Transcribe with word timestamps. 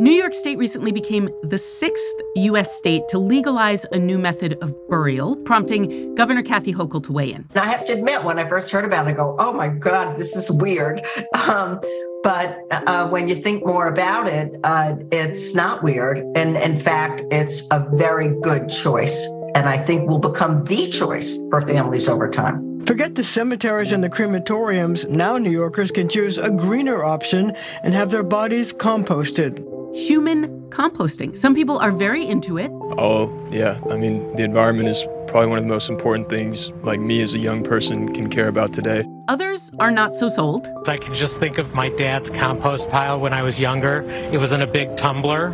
New 0.00 0.10
York 0.10 0.34
State 0.34 0.58
recently 0.58 0.90
became 0.90 1.28
the 1.44 1.56
sixth 1.56 2.14
U.S. 2.34 2.76
state 2.76 3.04
to 3.10 3.18
legalize 3.18 3.86
a 3.92 3.98
new 3.98 4.18
method 4.18 4.58
of 4.60 4.74
burial, 4.88 5.36
prompting 5.36 6.16
Governor 6.16 6.42
Kathy 6.42 6.74
Hochul 6.74 7.00
to 7.04 7.12
weigh 7.12 7.32
in. 7.32 7.46
And 7.50 7.58
I 7.58 7.66
have 7.66 7.84
to 7.84 7.92
admit, 7.92 8.24
when 8.24 8.40
I 8.40 8.48
first 8.48 8.72
heard 8.72 8.84
about 8.84 9.06
it, 9.06 9.10
I 9.10 9.12
go, 9.12 9.36
oh 9.38 9.52
my 9.52 9.68
God, 9.68 10.18
this 10.18 10.34
is 10.34 10.50
weird. 10.50 11.06
Um, 11.34 11.80
but 12.22 12.58
uh, 12.70 13.06
when 13.08 13.28
you 13.28 13.34
think 13.34 13.66
more 13.66 13.86
about 13.86 14.26
it, 14.26 14.50
uh, 14.64 14.94
it's 15.12 15.54
not 15.54 15.82
weird. 15.82 16.18
And 16.34 16.56
in 16.56 16.80
fact, 16.80 17.22
it's 17.30 17.64
a 17.70 17.86
very 17.92 18.28
good 18.40 18.70
choice. 18.70 19.26
And 19.54 19.68
I 19.68 19.76
think 19.76 20.08
will 20.08 20.18
become 20.18 20.64
the 20.64 20.88
choice 20.88 21.36
for 21.50 21.60
families 21.60 22.08
over 22.08 22.30
time. 22.30 22.82
Forget 22.86 23.14
the 23.14 23.24
cemeteries 23.24 23.92
and 23.92 24.02
the 24.02 24.08
crematoriums. 24.08 25.06
Now 25.10 25.36
New 25.36 25.50
Yorkers 25.50 25.90
can 25.90 26.08
choose 26.08 26.38
a 26.38 26.48
greener 26.48 27.04
option 27.04 27.54
and 27.82 27.92
have 27.92 28.10
their 28.10 28.22
bodies 28.22 28.72
composted 28.72 29.62
human 29.94 30.68
composting. 30.70 31.38
Some 31.38 31.54
people 31.54 31.78
are 31.78 31.92
very 31.92 32.26
into 32.26 32.58
it. 32.58 32.70
Oh, 32.98 33.32
yeah. 33.50 33.80
I 33.88 33.96
mean, 33.96 34.34
the 34.34 34.42
environment 34.42 34.88
is 34.88 35.06
probably 35.28 35.46
one 35.46 35.58
of 35.58 35.64
the 35.64 35.68
most 35.68 35.88
important 35.88 36.28
things 36.28 36.70
like 36.82 37.00
me 37.00 37.22
as 37.22 37.34
a 37.34 37.38
young 37.38 37.62
person 37.62 38.12
can 38.12 38.28
care 38.28 38.48
about 38.48 38.72
today. 38.72 39.04
Others 39.28 39.72
are 39.78 39.90
not 39.90 40.14
so 40.14 40.28
sold. 40.28 40.68
I 40.86 40.98
can 40.98 41.14
just 41.14 41.38
think 41.38 41.58
of 41.58 41.74
my 41.74 41.88
dad's 41.90 42.28
compost 42.28 42.88
pile 42.88 43.20
when 43.20 43.32
I 43.32 43.42
was 43.42 43.58
younger. 43.58 44.02
It 44.32 44.38
was 44.38 44.52
in 44.52 44.62
a 44.62 44.66
big 44.66 44.96
tumbler, 44.96 45.48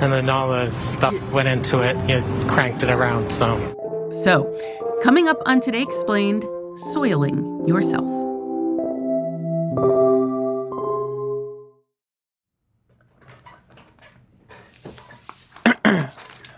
and 0.00 0.12
then 0.12 0.28
all 0.28 0.50
the 0.50 0.70
stuff 0.92 1.14
went 1.32 1.48
into 1.48 1.80
it. 1.80 1.96
You 2.08 2.22
cranked 2.48 2.82
it 2.82 2.90
around, 2.90 3.32
so. 3.32 3.74
So, 4.10 4.54
coming 5.02 5.28
up 5.28 5.40
on 5.46 5.60
Today 5.60 5.82
Explained, 5.82 6.44
soiling 6.92 7.66
yourself. 7.66 8.06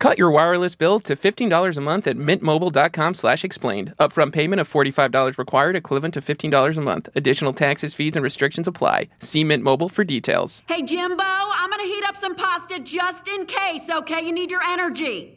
Cut 0.00 0.18
your 0.18 0.30
wireless 0.30 0.74
bill 0.74 0.98
to 1.00 1.14
$15 1.14 1.76
a 1.76 1.80
month 1.82 2.06
at 2.06 2.16
mintmobile.com 2.16 3.14
slash 3.14 3.44
explained. 3.44 3.92
Upfront 4.00 4.32
payment 4.32 4.58
of 4.58 4.68
$45 4.68 5.36
required, 5.36 5.76
equivalent 5.76 6.14
to 6.14 6.22
$15 6.22 6.76
a 6.76 6.80
month. 6.80 7.10
Additional 7.14 7.52
taxes, 7.52 7.92
fees, 7.92 8.16
and 8.16 8.24
restrictions 8.24 8.66
apply. 8.66 9.08
See 9.20 9.44
Mint 9.44 9.62
Mobile 9.62 9.90
for 9.90 10.02
details. 10.02 10.62
Hey, 10.66 10.80
Jimbo, 10.82 11.22
I'm 11.22 11.68
going 11.68 11.82
to 11.82 11.94
heat 11.94 12.04
up 12.08 12.16
some 12.18 12.34
pasta 12.34 12.80
just 12.80 13.28
in 13.28 13.44
case, 13.44 13.90
okay? 13.90 14.24
You 14.24 14.32
need 14.32 14.50
your 14.50 14.62
energy. 14.62 15.36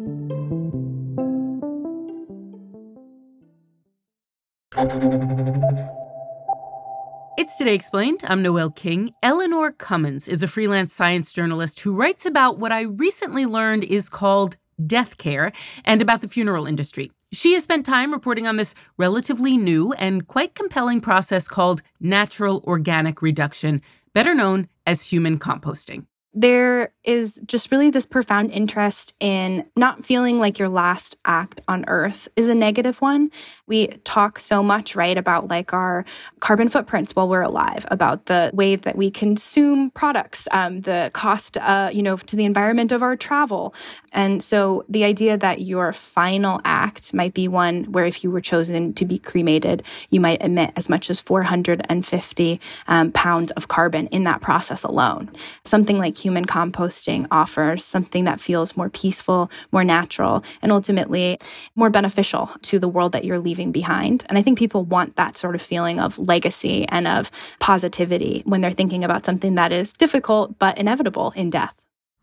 It's 7.37 7.55
Today 7.55 7.75
Explained. 7.75 8.21
I'm 8.23 8.41
Noel 8.41 8.71
King. 8.71 9.13
Eleanor 9.21 9.71
Cummins 9.71 10.27
is 10.27 10.41
a 10.41 10.47
freelance 10.47 10.91
science 10.91 11.31
journalist 11.31 11.81
who 11.81 11.93
writes 11.93 12.25
about 12.25 12.57
what 12.57 12.71
I 12.71 12.81
recently 12.81 13.45
learned 13.45 13.83
is 13.83 14.09
called 14.09 14.57
death 14.87 15.19
care 15.19 15.51
and 15.85 16.01
about 16.01 16.21
the 16.21 16.27
funeral 16.27 16.65
industry. 16.65 17.11
She 17.31 17.53
has 17.53 17.61
spent 17.61 17.85
time 17.85 18.11
reporting 18.11 18.47
on 18.47 18.55
this 18.55 18.73
relatively 18.97 19.55
new 19.55 19.93
and 19.93 20.25
quite 20.25 20.55
compelling 20.55 20.99
process 20.99 21.47
called 21.47 21.83
natural 21.99 22.63
organic 22.65 23.21
reduction, 23.21 23.83
better 24.15 24.33
known 24.33 24.67
as 24.87 25.03
human 25.03 25.37
composting 25.37 26.07
there 26.33 26.93
is 27.03 27.41
just 27.45 27.71
really 27.71 27.89
this 27.89 28.05
profound 28.05 28.51
interest 28.51 29.15
in 29.19 29.65
not 29.75 30.05
feeling 30.05 30.39
like 30.39 30.59
your 30.59 30.69
last 30.69 31.15
act 31.25 31.61
on 31.67 31.83
earth 31.87 32.27
is 32.35 32.47
a 32.47 32.55
negative 32.55 33.01
one. 33.01 33.31
We 33.65 33.87
talk 34.03 34.39
so 34.39 34.61
much, 34.61 34.95
right, 34.95 35.17
about 35.17 35.47
like 35.47 35.73
our 35.73 36.05
carbon 36.39 36.69
footprints 36.69 37.15
while 37.15 37.27
we're 37.27 37.41
alive, 37.41 37.85
about 37.89 38.27
the 38.27 38.51
way 38.53 38.75
that 38.75 38.95
we 38.95 39.09
consume 39.09 39.89
products, 39.91 40.47
um, 40.51 40.81
the 40.81 41.09
cost, 41.13 41.57
uh, 41.57 41.89
you 41.91 42.03
know, 42.03 42.17
to 42.17 42.35
the 42.35 42.45
environment 42.45 42.91
of 42.91 43.01
our 43.01 43.15
travel. 43.15 43.73
And 44.11 44.43
so 44.43 44.85
the 44.87 45.03
idea 45.03 45.37
that 45.37 45.61
your 45.61 45.93
final 45.93 46.61
act 46.65 47.13
might 47.13 47.33
be 47.33 47.47
one 47.47 47.85
where 47.85 48.05
if 48.05 48.23
you 48.23 48.29
were 48.29 48.41
chosen 48.41 48.93
to 48.93 49.05
be 49.05 49.17
cremated, 49.17 49.83
you 50.09 50.19
might 50.19 50.41
emit 50.41 50.71
as 50.75 50.89
much 50.89 51.09
as 51.09 51.19
450 51.19 52.59
um, 52.87 53.11
pounds 53.11 53.51
of 53.53 53.69
carbon 53.69 54.07
in 54.07 54.23
that 54.25 54.41
process 54.41 54.83
alone. 54.83 55.29
Something 55.65 55.97
like 55.97 56.15
human 56.15 56.45
composting 56.91 57.27
offers 57.31 57.85
something 57.85 58.25
that 58.25 58.39
feels 58.39 58.75
more 58.77 58.89
peaceful, 58.89 59.49
more 59.71 59.83
natural, 59.83 60.43
and 60.61 60.71
ultimately 60.71 61.39
more 61.75 61.89
beneficial 61.89 62.49
to 62.63 62.79
the 62.79 62.87
world 62.87 63.11
that 63.11 63.25
you're 63.25 63.39
leaving 63.39 63.71
behind. 63.71 64.25
And 64.27 64.37
I 64.37 64.41
think 64.41 64.57
people 64.57 64.83
want 64.83 65.15
that 65.15 65.37
sort 65.37 65.55
of 65.55 65.61
feeling 65.61 65.99
of 65.99 66.17
legacy 66.17 66.85
and 66.89 67.07
of 67.07 67.31
positivity 67.59 68.41
when 68.45 68.61
they're 68.61 68.71
thinking 68.71 69.03
about 69.03 69.25
something 69.25 69.55
that 69.55 69.71
is 69.71 69.93
difficult 69.93 70.57
but 70.59 70.77
inevitable 70.77 71.31
in 71.35 71.49
death. 71.49 71.73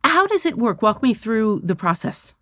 How 0.04 0.26
does 0.26 0.46
it 0.46 0.58
work? 0.58 0.82
Walk 0.82 1.02
me 1.02 1.14
through 1.14 1.60
the 1.64 1.76
process. 1.76 2.34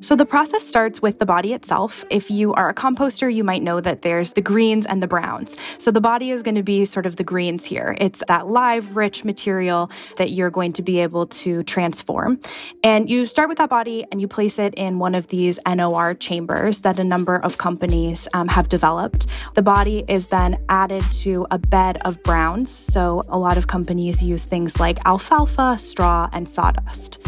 So 0.00 0.14
the 0.14 0.24
process 0.24 0.64
starts 0.64 1.02
with 1.02 1.18
the 1.18 1.26
body 1.26 1.52
itself. 1.52 2.04
If 2.08 2.30
you 2.30 2.54
are 2.54 2.68
a 2.68 2.74
composter, 2.74 3.34
you 3.34 3.42
might 3.42 3.64
know 3.64 3.80
that 3.80 4.02
there's 4.02 4.32
the 4.34 4.40
greens 4.40 4.86
and 4.86 5.02
the 5.02 5.08
browns. 5.08 5.56
So 5.78 5.90
the 5.90 6.00
body 6.00 6.30
is 6.30 6.42
going 6.42 6.54
to 6.54 6.62
be 6.62 6.84
sort 6.84 7.04
of 7.04 7.16
the 7.16 7.24
greens 7.24 7.64
here. 7.64 7.96
It's 8.00 8.22
that 8.28 8.46
live, 8.46 8.94
rich 8.96 9.24
material 9.24 9.90
that 10.16 10.30
you're 10.30 10.50
going 10.50 10.72
to 10.74 10.82
be 10.82 11.00
able 11.00 11.26
to 11.26 11.64
transform. 11.64 12.40
And 12.84 13.10
you 13.10 13.26
start 13.26 13.48
with 13.48 13.58
that 13.58 13.70
body 13.70 14.06
and 14.12 14.20
you 14.20 14.28
place 14.28 14.58
it 14.60 14.72
in 14.74 15.00
one 15.00 15.16
of 15.16 15.26
these 15.28 15.58
NOR 15.66 16.14
chambers 16.14 16.80
that 16.80 17.00
a 17.00 17.04
number 17.04 17.34
of 17.34 17.58
companies 17.58 18.28
um, 18.34 18.46
have 18.46 18.68
developed. 18.68 19.26
The 19.54 19.62
body 19.62 20.04
is 20.06 20.28
then 20.28 20.58
added 20.68 21.02
to 21.22 21.46
a 21.50 21.58
bed 21.58 21.98
of 22.04 22.22
browns. 22.22 22.70
So 22.70 23.22
a 23.28 23.38
lot 23.38 23.58
of 23.58 23.66
companies 23.66 24.22
use 24.22 24.44
things 24.44 24.78
like 24.78 25.04
alfalfa, 25.06 25.76
straw, 25.78 26.28
and 26.32 26.48
sawdust. 26.48 27.18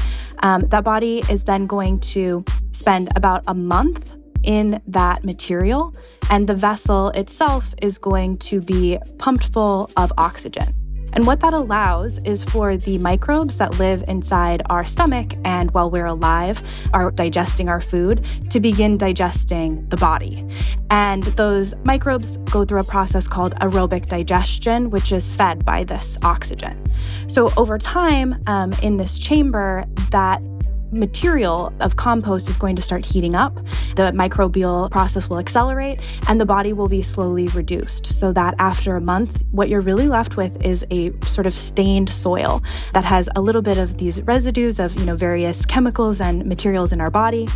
Um, 0.43 0.69
that 0.69 0.85
body 0.85 1.23
is 1.29 1.45
then 1.45 1.67
going 1.67 2.01
to 2.01 2.45
spend 2.73 3.11
about 3.17 3.45
a 3.47 3.55
month 3.55 4.17
in 4.43 4.81
that 4.87 5.23
material, 5.25 5.95
and 6.31 6.49
the 6.49 6.55
vessel 6.55 7.09
itself 7.11 7.75
is 7.83 7.99
going 7.99 8.39
to 8.39 8.61
be 8.61 8.99
pumped 9.19 9.53
full 9.53 9.91
of 9.97 10.13
oxygen. 10.17 10.80
And 11.13 11.27
what 11.27 11.41
that 11.41 11.53
allows 11.53 12.19
is 12.25 12.43
for 12.45 12.77
the 12.77 12.99
microbes 12.99 13.57
that 13.59 13.79
live 13.79 14.05
inside 14.09 14.63
our 14.71 14.85
stomach 14.85 15.35
and 15.45 15.71
while 15.73 15.91
we're 15.91 16.07
alive 16.07 16.63
are 16.93 17.11
digesting 17.11 17.69
our 17.69 17.81
food 17.81 18.25
to 18.51 18.61
begin 18.61 18.99
digesting 18.99 19.89
the 19.89 19.97
body. 19.97 20.47
And 20.91 21.23
those 21.23 21.75
microbes 21.85 22.37
go 22.51 22.65
through 22.65 22.81
a 22.81 22.85
process 22.85 23.27
called 23.27 23.55
aerobic 23.57 24.09
digestion, 24.09 24.91
which 24.91 25.13
is 25.13 25.35
fed 25.35 25.65
by 25.65 25.85
this 25.85 26.19
oxygen. 26.23 26.85
So 27.29 27.53
over 27.57 27.79
time 27.79 28.43
um, 28.47 28.73
in 28.83 28.97
this 28.97 29.19
chamber, 29.19 29.85
that 30.11 30.43
material 30.93 31.73
of 31.81 31.97
compost 31.97 32.49
is 32.49 32.57
going 32.57 32.77
to 32.77 32.83
start 32.83 33.05
heating 33.05 33.35
up. 33.35 33.55
The 33.97 34.13
microbial 34.13 34.91
process 34.91 35.29
will 35.29 35.39
accelerate 35.39 36.01
and 36.29 36.41
the 36.41 36.47
body 36.47 36.73
will 36.73 36.89
be 36.89 37.03
slowly 37.03 37.49
reduced. 37.49 38.07
So 38.07 38.33
that 38.33 38.55
after 38.59 38.97
a 38.97 39.01
month, 39.01 39.43
what 39.51 39.69
you're 39.69 39.81
really 39.81 40.09
left 40.09 40.37
with 40.37 40.65
is 40.65 40.85
a 40.91 41.13
sort 41.23 41.47
of 41.47 41.55
stained 41.55 42.11
soil 42.11 42.63
that 42.93 43.05
has 43.05 43.29
a 43.37 43.41
little 43.41 43.63
bit 43.63 43.79
of 43.79 43.99
these 43.99 44.21
residues 44.23 44.79
of, 44.79 44.99
you 44.99 45.07
know, 45.07 45.17
various 45.17 45.65
chemicals 45.67 46.21
and 46.21 46.45
materials 46.47 46.93
in 46.93 47.01
our 47.01 47.11
body. 47.11 47.49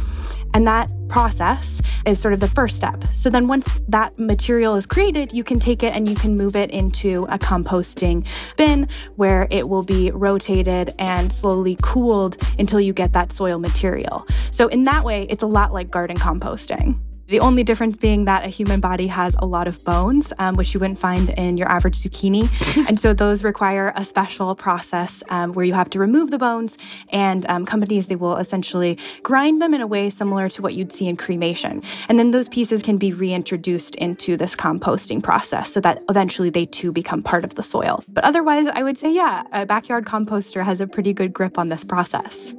And 0.54 0.66
that 0.66 0.90
process 1.08 1.80
is 2.06 2.18
sort 2.18 2.32
of 2.32 2.40
the 2.40 2.48
first 2.48 2.76
step. 2.76 3.02
So 3.12 3.28
then 3.28 3.48
once 3.48 3.80
that 3.88 4.18
material 4.18 4.76
is 4.76 4.86
created, 4.86 5.32
you 5.32 5.44
can 5.44 5.58
take 5.58 5.82
it 5.82 5.94
and 5.94 6.08
you 6.08 6.14
can 6.14 6.36
move 6.36 6.56
it 6.56 6.70
into 6.70 7.24
a 7.24 7.38
composting 7.38 8.26
bin 8.56 8.88
where 9.16 9.48
it 9.50 9.68
will 9.68 9.82
be 9.82 10.10
rotated 10.10 10.94
and 10.98 11.32
slowly 11.32 11.76
cooled 11.82 12.36
until 12.58 12.80
you 12.80 12.92
get 12.92 13.12
that 13.12 13.32
soil 13.32 13.58
material. 13.58 14.26
So 14.50 14.68
in 14.68 14.84
that 14.84 15.04
way, 15.04 15.26
it's 15.28 15.42
a 15.42 15.46
lot 15.46 15.72
like 15.72 15.90
garden 15.90 16.16
composting. 16.16 16.98
The 17.26 17.40
only 17.40 17.64
difference 17.64 17.96
being 17.96 18.26
that 18.26 18.44
a 18.44 18.48
human 18.48 18.80
body 18.80 19.06
has 19.06 19.34
a 19.38 19.46
lot 19.46 19.66
of 19.66 19.82
bones, 19.82 20.32
um, 20.38 20.56
which 20.56 20.74
you 20.74 20.80
wouldn't 20.80 20.98
find 20.98 21.30
in 21.30 21.56
your 21.56 21.68
average 21.68 21.98
zucchini. 21.98 22.48
and 22.88 23.00
so 23.00 23.14
those 23.14 23.42
require 23.42 23.94
a 23.96 24.04
special 24.04 24.54
process 24.54 25.22
um, 25.30 25.54
where 25.54 25.64
you 25.64 25.72
have 25.72 25.88
to 25.90 25.98
remove 25.98 26.30
the 26.30 26.38
bones. 26.38 26.76
And 27.08 27.46
um, 27.46 27.64
companies, 27.64 28.08
they 28.08 28.16
will 28.16 28.36
essentially 28.36 28.98
grind 29.22 29.62
them 29.62 29.72
in 29.72 29.80
a 29.80 29.86
way 29.86 30.10
similar 30.10 30.50
to 30.50 30.60
what 30.60 30.74
you'd 30.74 30.92
see 30.92 31.08
in 31.08 31.16
cremation. 31.16 31.82
And 32.10 32.18
then 32.18 32.30
those 32.30 32.48
pieces 32.50 32.82
can 32.82 32.98
be 32.98 33.12
reintroduced 33.12 33.94
into 33.94 34.36
this 34.36 34.54
composting 34.54 35.22
process 35.22 35.72
so 35.72 35.80
that 35.80 36.02
eventually 36.10 36.50
they 36.50 36.66
too 36.66 36.92
become 36.92 37.22
part 37.22 37.44
of 37.44 37.54
the 37.54 37.62
soil. 37.62 38.04
But 38.08 38.24
otherwise, 38.24 38.66
I 38.66 38.82
would 38.82 38.98
say, 38.98 39.10
yeah, 39.10 39.44
a 39.52 39.64
backyard 39.64 40.04
composter 40.04 40.62
has 40.62 40.80
a 40.82 40.86
pretty 40.86 41.14
good 41.14 41.32
grip 41.32 41.58
on 41.58 41.70
this 41.70 41.84
process. 41.84 42.54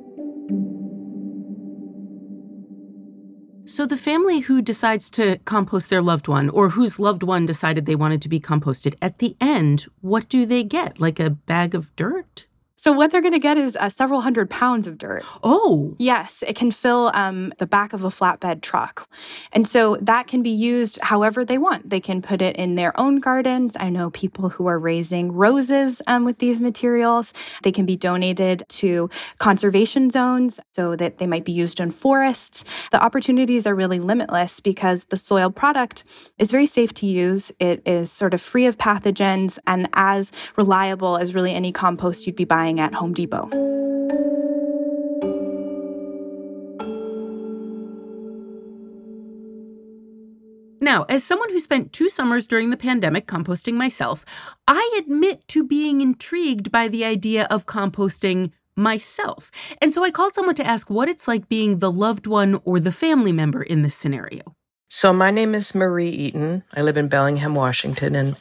So, 3.67 3.87
the 3.87 3.97
family 3.97 4.41
who 4.41 4.61
decides 4.61 5.09
to 5.11 5.39
compost 5.39 5.89
their 5.89 6.01
loved 6.01 6.27
one 6.27 6.49
or 6.49 6.69
whose 6.69 6.99
loved 6.99 7.23
one 7.23 7.47
decided 7.47 7.87
they 7.87 7.95
wanted 7.95 8.21
to 8.21 8.29
be 8.29 8.39
composted, 8.39 8.93
at 9.01 9.17
the 9.17 9.35
end, 9.41 9.87
what 10.01 10.29
do 10.29 10.45
they 10.45 10.63
get? 10.63 10.99
Like 10.99 11.19
a 11.19 11.31
bag 11.31 11.73
of 11.73 11.93
dirt? 11.95 12.45
So 12.85 12.91
what 12.91 13.09
they're 13.09 13.19
going 13.19 13.33
to 13.33 13.39
get 13.39 13.57
is 13.57 13.75
uh, 13.75 13.89
several 13.89 14.21
hundred 14.21 14.47
pounds 14.47 14.85
of 14.85 14.99
dirt. 14.99 15.25
Oh, 15.41 15.95
yes, 15.97 16.43
it 16.45 16.55
can 16.55 16.69
fill 16.69 17.09
um, 17.15 17.51
the 17.57 17.65
back 17.65 17.93
of 17.93 18.03
a 18.03 18.09
flatbed 18.09 18.61
truck, 18.61 19.09
and 19.51 19.67
so 19.67 19.97
that 20.01 20.27
can 20.27 20.43
be 20.43 20.51
used 20.51 20.99
however 21.01 21.43
they 21.43 21.57
want. 21.57 21.89
They 21.89 21.99
can 21.99 22.21
put 22.21 22.43
it 22.43 22.55
in 22.57 22.75
their 22.75 22.93
own 22.99 23.19
gardens. 23.19 23.75
I 23.79 23.89
know 23.89 24.11
people 24.11 24.49
who 24.49 24.67
are 24.67 24.77
raising 24.77 25.31
roses 25.31 25.99
um, 26.05 26.25
with 26.25 26.37
these 26.37 26.59
materials. 26.59 27.33
They 27.63 27.71
can 27.71 27.87
be 27.87 27.95
donated 27.95 28.65
to 28.67 29.09
conservation 29.39 30.11
zones 30.11 30.59
so 30.73 30.95
that 30.95 31.17
they 31.17 31.25
might 31.25 31.43
be 31.43 31.53
used 31.53 31.79
in 31.79 31.89
forests. 31.89 32.63
The 32.91 33.03
opportunities 33.03 33.65
are 33.65 33.73
really 33.73 33.99
limitless 33.99 34.59
because 34.59 35.05
the 35.05 35.17
soil 35.17 35.49
product 35.49 36.03
is 36.37 36.51
very 36.51 36.67
safe 36.67 36.93
to 36.95 37.07
use. 37.07 37.51
It 37.59 37.81
is 37.87 38.11
sort 38.11 38.35
of 38.35 38.41
free 38.43 38.67
of 38.67 38.77
pathogens 38.77 39.57
and 39.65 39.89
as 39.93 40.31
reliable 40.55 41.17
as 41.17 41.33
really 41.33 41.55
any 41.55 41.71
compost 41.71 42.27
you'd 42.27 42.35
be 42.35 42.45
buying 42.45 42.74
buying 42.75 42.79
at 42.79 42.93
Home 42.95 43.13
Depot. 43.13 43.49
Now, 50.81 51.05
as 51.09 51.23
someone 51.23 51.49
who 51.49 51.59
spent 51.59 51.93
two 51.93 52.09
summers 52.09 52.47
during 52.47 52.69
the 52.69 52.77
pandemic 52.77 53.25
composting 53.25 53.73
myself, 53.73 54.23
I 54.67 54.99
admit 54.99 55.47
to 55.49 55.63
being 55.63 56.01
intrigued 56.01 56.71
by 56.71 56.87
the 56.87 57.03
idea 57.03 57.45
of 57.49 57.65
composting 57.65 58.51
myself. 58.75 59.51
And 59.81 59.93
so 59.93 60.03
I 60.03 60.11
called 60.11 60.35
someone 60.35 60.55
to 60.55 60.67
ask 60.67 60.89
what 60.89 61.09
it's 61.09 61.27
like 61.27 61.49
being 61.49 61.79
the 61.79 61.91
loved 61.91 62.27
one 62.27 62.61
or 62.65 62.79
the 62.79 62.91
family 62.91 63.31
member 63.31 63.63
in 63.63 63.81
this 63.81 63.95
scenario. 63.95 64.55
So, 64.87 65.11
my 65.11 65.31
name 65.31 65.55
is 65.55 65.73
Marie 65.73 66.09
Eaton. 66.09 66.63
I 66.75 66.83
live 66.83 66.97
in 66.97 67.07
Bellingham, 67.07 67.55
Washington, 67.55 68.15
and 68.15 68.35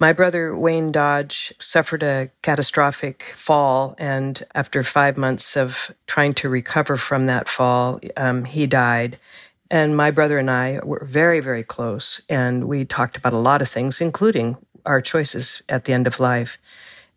my 0.00 0.14
brother 0.14 0.56
Wayne 0.56 0.92
Dodge 0.92 1.52
suffered 1.60 2.02
a 2.02 2.30
catastrophic 2.40 3.22
fall, 3.36 3.94
and 3.98 4.42
after 4.54 4.82
five 4.82 5.18
months 5.18 5.58
of 5.58 5.94
trying 6.06 6.32
to 6.34 6.48
recover 6.48 6.96
from 6.96 7.26
that 7.26 7.50
fall, 7.50 8.00
um, 8.16 8.46
he 8.46 8.66
died. 8.66 9.18
And 9.70 9.94
my 9.94 10.10
brother 10.10 10.38
and 10.38 10.50
I 10.50 10.80
were 10.82 11.04
very, 11.04 11.40
very 11.40 11.62
close, 11.62 12.22
and 12.30 12.64
we 12.64 12.86
talked 12.86 13.18
about 13.18 13.34
a 13.34 13.38
lot 13.38 13.60
of 13.60 13.68
things, 13.68 14.00
including 14.00 14.56
our 14.86 15.02
choices 15.02 15.62
at 15.68 15.84
the 15.84 15.92
end 15.92 16.06
of 16.06 16.18
life. 16.18 16.56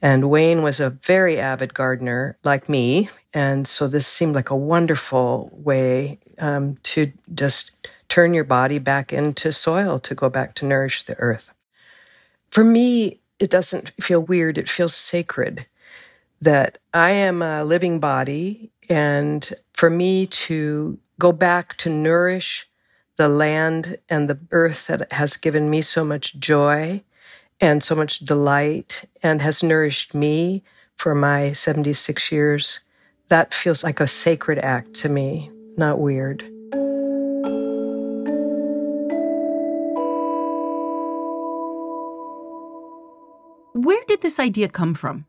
And 0.01 0.29
Wayne 0.29 0.61
was 0.61 0.81
a 0.81 0.89
very 0.89 1.39
avid 1.39 1.73
gardener, 1.73 2.37
like 2.43 2.67
me, 2.67 3.09
and 3.33 3.65
so 3.65 3.87
this 3.87 4.05
seemed 4.05 4.35
like 4.35 4.49
a 4.49 4.57
wonderful 4.57 5.49
way 5.53 6.19
um, 6.37 6.75
to 6.83 7.13
just 7.33 7.87
turn 8.09 8.33
your 8.33 8.43
body 8.43 8.77
back 8.77 9.13
into 9.13 9.53
soil 9.53 9.99
to 9.99 10.13
go 10.13 10.29
back 10.29 10.53
to 10.55 10.65
nourish 10.65 11.03
the 11.03 11.17
earth 11.19 11.53
for 12.53 12.63
me, 12.63 13.19
it 13.39 13.49
doesn't 13.49 13.91
feel 13.99 14.19
weird. 14.19 14.59
It 14.59 14.69
feels 14.69 14.93
sacred 14.93 15.65
that 16.39 16.77
I 16.93 17.09
am 17.09 17.41
a 17.41 17.63
living 17.63 17.99
body. 17.99 18.71
And 18.89 19.51
for 19.73 19.89
me 19.89 20.27
to 20.27 20.99
go 21.19 21.31
back 21.31 21.77
to 21.77 21.89
nourish 21.89 22.67
the 23.17 23.27
land 23.27 23.97
and 24.07 24.29
the 24.29 24.37
earth 24.51 24.85
that 24.85 25.11
has 25.13 25.35
given 25.35 25.71
me 25.71 25.81
so 25.81 26.05
much 26.05 26.37
joy 26.37 27.01
and 27.59 27.81
so 27.81 27.95
much 27.95 28.19
delight 28.19 29.03
and 29.23 29.41
has 29.41 29.63
nourished 29.63 30.13
me 30.13 30.63
for 30.95 31.15
my 31.15 31.53
76 31.53 32.31
years, 32.31 32.81
that 33.29 33.51
feels 33.51 33.83
like 33.83 33.99
a 33.99 34.07
sacred 34.07 34.59
act 34.59 34.93
to 34.93 35.09
me, 35.09 35.49
not 35.75 35.97
weird. 35.97 36.52
This 44.33 44.43
idea 44.43 44.67
come 44.67 44.95
from? 44.95 45.25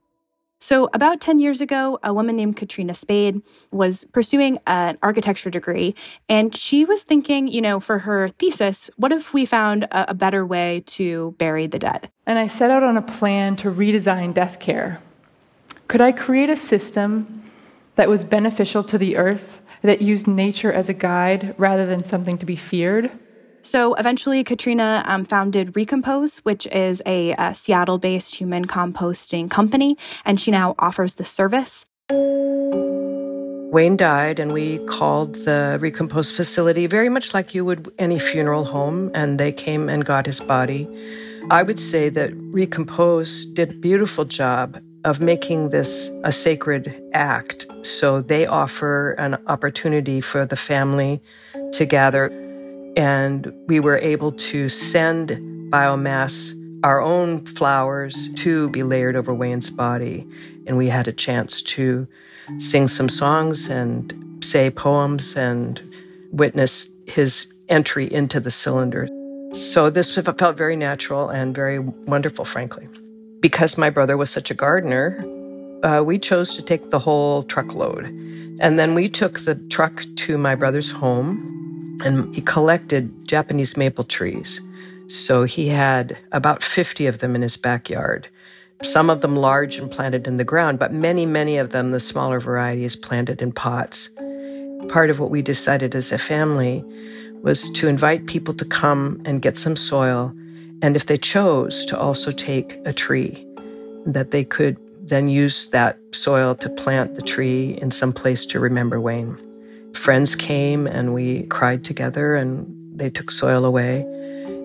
So, 0.61 0.89
about 0.95 1.21
10 1.21 1.41
years 1.41 1.61
ago, 1.61 1.99
a 2.03 2.15
woman 2.15 2.37
named 2.37 2.56
Katrina 2.56 2.95
Spade 2.95 3.43
was 3.71 4.06
pursuing 4.12 4.59
an 4.67 4.97
architecture 5.03 5.51
degree. 5.51 5.95
And 6.27 6.56
she 6.56 6.87
was 6.87 7.03
thinking, 7.03 7.49
you 7.49 7.61
know, 7.61 7.81
for 7.81 7.99
her 7.99 8.31
thesis, 8.31 8.89
what 8.97 9.12
if 9.12 9.35
we 9.35 9.45
found 9.45 9.85
a, 9.85 10.12
a 10.12 10.15
better 10.15 10.47
way 10.47 10.83
to 10.87 11.35
bury 11.37 11.67
the 11.67 11.79
dead? 11.79 12.09
And 12.25 12.39
I 12.39 12.47
set 12.47 12.71
out 12.71 12.83
on 12.83 12.97
a 12.97 13.03
plan 13.03 13.56
to 13.56 13.71
redesign 13.71 14.33
death 14.33 14.59
care. 14.59 15.03
Could 15.87 16.00
I 16.00 16.12
create 16.12 16.49
a 16.49 16.57
system 16.57 17.43
that 17.97 18.09
was 18.09 18.25
beneficial 18.25 18.83
to 18.85 18.97
the 18.97 19.19
earth, 19.19 19.61
that 19.83 20.00
used 20.00 20.27
nature 20.27 20.73
as 20.73 20.89
a 20.89 20.95
guide 20.95 21.55
rather 21.59 21.85
than 21.85 22.05
something 22.05 22.39
to 22.39 22.47
be 22.47 22.57
feared? 22.57 23.11
So 23.64 23.94
eventually, 23.94 24.44
Katrina 24.44 25.02
um, 25.06 25.25
founded 25.25 25.72
Recompose, 25.72 26.38
which 26.40 26.66
is 26.66 27.00
a, 27.06 27.32
a 27.32 27.55
Seattle 27.55 27.99
based 27.99 28.34
human 28.34 28.66
composting 28.66 29.50
company, 29.50 29.96
and 30.26 30.38
she 30.38 30.50
now 30.50 30.75
offers 30.78 31.14
the 31.14 31.25
service. 31.25 31.87
Wayne 33.72 33.96
died, 33.96 34.38
and 34.38 34.52
we 34.52 34.78
called 34.87 35.34
the 35.46 35.78
Recompose 35.81 36.31
facility 36.31 36.87
very 36.87 37.08
much 37.08 37.32
like 37.32 37.55
you 37.55 37.64
would 37.64 37.90
any 37.99 38.19
funeral 38.19 38.64
home, 38.64 39.11
and 39.14 39.40
they 39.40 39.50
came 39.50 39.88
and 39.88 40.05
got 40.05 40.26
his 40.26 40.40
body. 40.40 40.87
I 41.50 41.62
would 41.62 41.81
say 41.81 42.11
that 42.11 42.32
Recompose 42.34 43.46
did 43.46 43.70
a 43.70 43.75
beautiful 43.75 44.26
job 44.26 44.78
of 45.05 45.20
making 45.20 45.70
this 45.70 46.11
a 46.22 46.32
sacred 46.32 46.94
act. 47.14 47.66
So 47.82 48.20
they 48.20 48.46
offer 48.46 49.12
an 49.12 49.38
opportunity 49.46 50.20
for 50.20 50.46
the 50.46 50.56
family 50.56 51.20
to 51.72 51.84
gather 51.84 52.31
and 52.96 53.52
we 53.66 53.80
were 53.80 53.99
able 53.99 54.33
to 54.33 54.69
send 54.69 55.30
biomass, 55.71 56.54
our 56.85 57.00
own 57.00 57.45
flowers, 57.47 58.30
to 58.35 58.69
be 58.71 58.83
layered 58.83 59.16
over 59.16 59.35
Wayne's 59.35 59.71
body. 59.71 60.26
And 60.66 60.76
we 60.76 60.88
had 60.88 61.09
a 61.09 61.12
chance 61.12 61.62
to 61.62 62.07
sing 62.59 62.88
some 62.88 63.09
songs 63.09 63.69
and 63.69 64.12
say 64.42 64.71
poems 64.71 65.37
and 65.37 65.83
witness 66.33 66.88
his 67.07 67.47
entry 67.69 68.12
into 68.12 68.40
the 68.40 68.50
cylinder. 68.50 69.09
So 69.52 69.88
this 69.88 70.14
felt 70.14 70.57
very 70.57 70.76
natural 70.76 71.28
and 71.28 71.54
very 71.54 71.78
wonderful, 71.78 72.45
frankly. 72.45 72.88
Because 73.40 73.78
my 73.78 73.90
brother 73.90 74.16
was 74.16 74.30
such 74.30 74.50
a 74.50 74.54
gardener, 74.54 75.25
uh, 75.83 76.02
we 76.02 76.19
chose 76.19 76.54
to 76.57 76.62
take 76.62 76.90
the 76.90 76.99
whole 76.99 77.45
truckload. 77.45 78.07
And 78.61 78.78
then 78.78 78.95
we 78.95 79.09
took 79.09 79.40
the 79.40 79.54
truck 79.54 80.04
to 80.16 80.38
my 80.38 80.54
brother's 80.54 80.90
home 80.90 81.63
and 82.03 82.35
he 82.35 82.41
collected 82.41 83.27
Japanese 83.27 83.77
maple 83.77 84.05
trees. 84.05 84.61
So 85.07 85.45
he 85.45 85.69
had 85.69 86.17
about 86.33 86.63
50 86.63 87.07
of 87.07 87.19
them 87.19 87.35
in 87.37 87.43
his 87.43 87.57
backyard. 87.57 88.29
Some 88.83 89.11
of 89.11 89.21
them 89.21 89.37
large 89.37 89.77
and 89.77 89.91
planted 89.91 90.27
in 90.27 90.37
the 90.37 90.45
ground, 90.45 90.79
but 90.79 90.93
many, 90.93 91.27
many 91.27 91.57
of 91.57 91.71
them, 91.71 91.91
the 91.91 92.01
smaller 92.01 92.41
varieties, 92.41 92.97
planted 92.97 93.41
in 93.41 93.53
pots. 93.53 94.11
Part 94.89 95.11
of 95.11 95.21
what 95.21 95.31
we 95.31 95.43
decided 95.43 95.95
as 95.95 96.13
a 96.13 96.19
family 96.19 96.85
was 97.43 97.71
to 97.73 97.89
invite 97.89 98.27
people 98.27 98.55
to 98.55 98.65
come 98.65 99.21
and 99.25 99.43
get 99.43 99.57
some 99.57 99.77
soil, 99.77 100.35
and 100.83 100.97
if 100.97 101.07
they 101.07 101.19
chose, 101.19 101.87
to 101.87 101.99
also 101.99 102.31
take 102.31 102.79
a 102.85 102.93
tree, 102.93 103.47
that 104.07 104.31
they 104.31 104.45
could 104.45 104.77
then 105.01 105.29
use 105.29 105.67
that 105.69 105.99
soil 106.13 106.55
to 106.57 106.69
plant 106.71 107.15
the 107.15 107.23
tree 107.23 107.79
in 107.81 107.91
some 107.91 108.13
place 108.13 108.47
to 108.47 108.59
remember 108.59 109.01
Wayne. 109.01 109.39
Friends 109.95 110.35
came 110.35 110.87
and 110.87 111.15
we 111.15 111.45
cried 111.45 111.85
together 111.85 112.35
and 112.35 112.67
they 112.95 113.11
took 113.11 113.31
soil 113.31 113.65
away. 113.65 114.07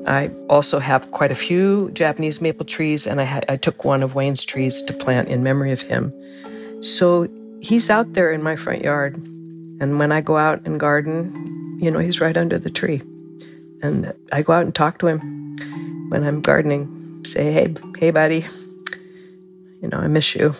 I 0.07 0.29
also 0.49 0.79
have 0.79 1.11
quite 1.11 1.31
a 1.31 1.35
few 1.35 1.91
Japanese 1.91 2.41
maple 2.41 2.65
trees, 2.65 3.05
and 3.05 3.21
I, 3.21 3.25
had, 3.25 3.45
I 3.47 3.57
took 3.57 3.83
one 3.83 4.01
of 4.01 4.15
Wayne's 4.15 4.43
trees 4.43 4.81
to 4.83 4.93
plant 4.93 5.29
in 5.29 5.43
memory 5.43 5.71
of 5.71 5.81
him. 5.81 6.13
So 6.81 7.27
he's 7.61 7.89
out 7.89 8.13
there 8.13 8.31
in 8.31 8.41
my 8.41 8.55
front 8.55 8.81
yard. 8.81 9.17
And 9.81 9.99
when 9.99 10.11
I 10.11 10.21
go 10.21 10.37
out 10.37 10.65
and 10.65 10.79
garden, 10.79 11.77
you 11.79 11.91
know, 11.91 11.99
he's 11.99 12.19
right 12.19 12.35
under 12.35 12.57
the 12.57 12.69
tree. 12.69 13.01
And 13.81 14.13
I 14.31 14.41
go 14.41 14.53
out 14.53 14.65
and 14.65 14.73
talk 14.73 14.97
to 14.99 15.07
him 15.07 15.19
when 16.09 16.23
I'm 16.23 16.41
gardening. 16.41 17.23
Say, 17.25 17.51
hey, 17.51 17.75
hey, 17.97 18.11
buddy, 18.11 18.47
you 19.81 19.89
know, 19.89 19.97
I 19.97 20.07
miss 20.07 20.35
you. 20.35 20.55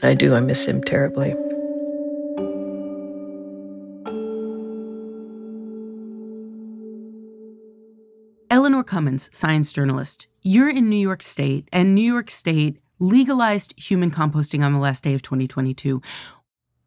And 0.00 0.04
I 0.04 0.14
do, 0.14 0.34
I 0.34 0.40
miss 0.40 0.64
him 0.66 0.82
terribly. 0.82 1.34
Eleanor 8.60 8.84
Cummins, 8.84 9.30
science 9.32 9.72
journalist. 9.72 10.26
You're 10.42 10.68
in 10.68 10.90
New 10.90 10.98
York 10.98 11.22
State, 11.22 11.66
and 11.72 11.94
New 11.94 12.02
York 12.02 12.28
State 12.28 12.78
legalized 12.98 13.72
human 13.80 14.10
composting 14.10 14.62
on 14.62 14.74
the 14.74 14.78
last 14.78 15.02
day 15.02 15.14
of 15.14 15.22
2022. 15.22 16.02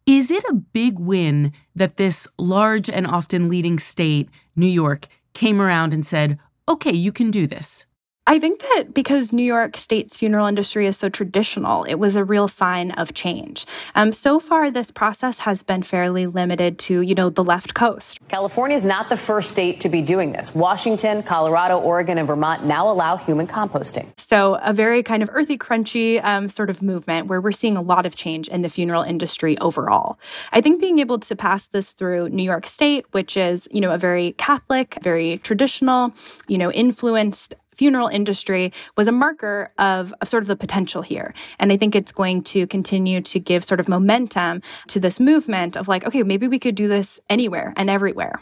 Is 0.05 0.29
it 0.29 0.43
a 0.43 0.53
big 0.53 0.99
win 0.99 1.51
that 1.75 1.97
this 1.97 2.27
large 2.37 2.91
and 2.91 3.07
often 3.07 3.49
leading 3.49 3.79
state, 3.79 4.29
New 4.55 4.67
York, 4.67 5.07
came 5.33 5.59
around 5.59 5.95
and 5.95 6.05
said, 6.05 6.37
okay, 6.69 6.93
you 6.93 7.11
can 7.11 7.31
do 7.31 7.47
this? 7.47 7.87
I 8.25 8.39
think 8.39 8.61
that 8.61 8.93
because 8.93 9.33
New 9.33 9.43
York 9.43 9.75
State's 9.75 10.15
funeral 10.15 10.47
industry 10.47 10.85
is 10.85 10.95
so 10.95 11.09
traditional, 11.09 11.83
it 11.83 11.95
was 11.95 12.15
a 12.15 12.23
real 12.23 12.47
sign 12.47 12.91
of 12.91 13.13
change. 13.13 13.65
Um, 13.95 14.13
so 14.13 14.39
far, 14.39 14.71
this 14.71 14.91
process 14.91 15.39
has 15.39 15.61
been 15.61 15.83
fairly 15.83 16.25
limited 16.25 16.79
to, 16.79 17.01
you 17.01 17.15
know, 17.15 17.29
the 17.29 17.43
left 17.43 17.73
coast. 17.73 18.19
California 18.29 18.77
is 18.77 18.85
not 18.85 19.09
the 19.09 19.17
first 19.17 19.51
state 19.51 19.81
to 19.81 19.89
be 19.89 20.01
doing 20.01 20.31
this. 20.31 20.55
Washington, 20.55 21.21
Colorado, 21.21 21.77
Oregon, 21.77 22.17
and 22.17 22.25
Vermont 22.25 22.65
now 22.65 22.89
allow 22.89 23.17
human 23.17 23.45
composting. 23.45 24.07
So, 24.17 24.55
a 24.63 24.71
very 24.71 25.03
kind 25.03 25.21
of 25.21 25.29
earthy, 25.33 25.57
crunchy 25.57 26.23
um, 26.23 26.47
sort 26.47 26.69
of 26.69 26.81
movement 26.81 27.27
where 27.27 27.41
we're 27.41 27.51
seeing 27.51 27.75
a 27.75 27.81
lot 27.81 28.05
of 28.05 28.15
change 28.15 28.47
in 28.47 28.61
the 28.61 28.69
funeral 28.69 29.03
industry 29.03 29.57
overall. 29.57 30.17
I 30.53 30.61
think 30.61 30.79
being 30.79 30.99
able 30.99 31.19
to 31.19 31.35
pass 31.35 31.67
this 31.67 31.91
through 31.91 32.29
New 32.29 32.43
York 32.43 32.67
State, 32.67 33.05
which 33.11 33.35
is, 33.35 33.67
you 33.69 33.81
know, 33.81 33.91
a 33.91 33.97
very 33.97 34.31
Catholic, 34.37 34.97
very 35.01 35.39
traditional, 35.39 36.13
you 36.47 36.57
know, 36.57 36.71
influenced 36.71 37.53
funeral 37.75 38.07
industry 38.07 38.71
was 38.97 39.07
a 39.07 39.11
marker 39.11 39.71
of, 39.77 40.13
of, 40.21 40.27
sort 40.27 40.43
of 40.43 40.47
the 40.47 40.55
potential 40.55 41.01
here. 41.01 41.33
And 41.59 41.71
I 41.71 41.77
think 41.77 41.95
it's 41.95 42.11
going 42.11 42.43
to 42.43 42.67
continue 42.67 43.21
to 43.21 43.39
give 43.39 43.63
sort 43.63 43.79
of 43.79 43.87
momentum 43.87 44.61
to 44.87 44.99
this 44.99 45.19
movement 45.19 45.77
of 45.77 45.87
like, 45.87 46.05
okay, 46.05 46.23
maybe 46.23 46.47
we 46.47 46.59
could 46.59 46.75
do 46.75 46.87
this 46.87 47.19
anywhere 47.29 47.73
and 47.77 47.89
everywhere. 47.89 48.41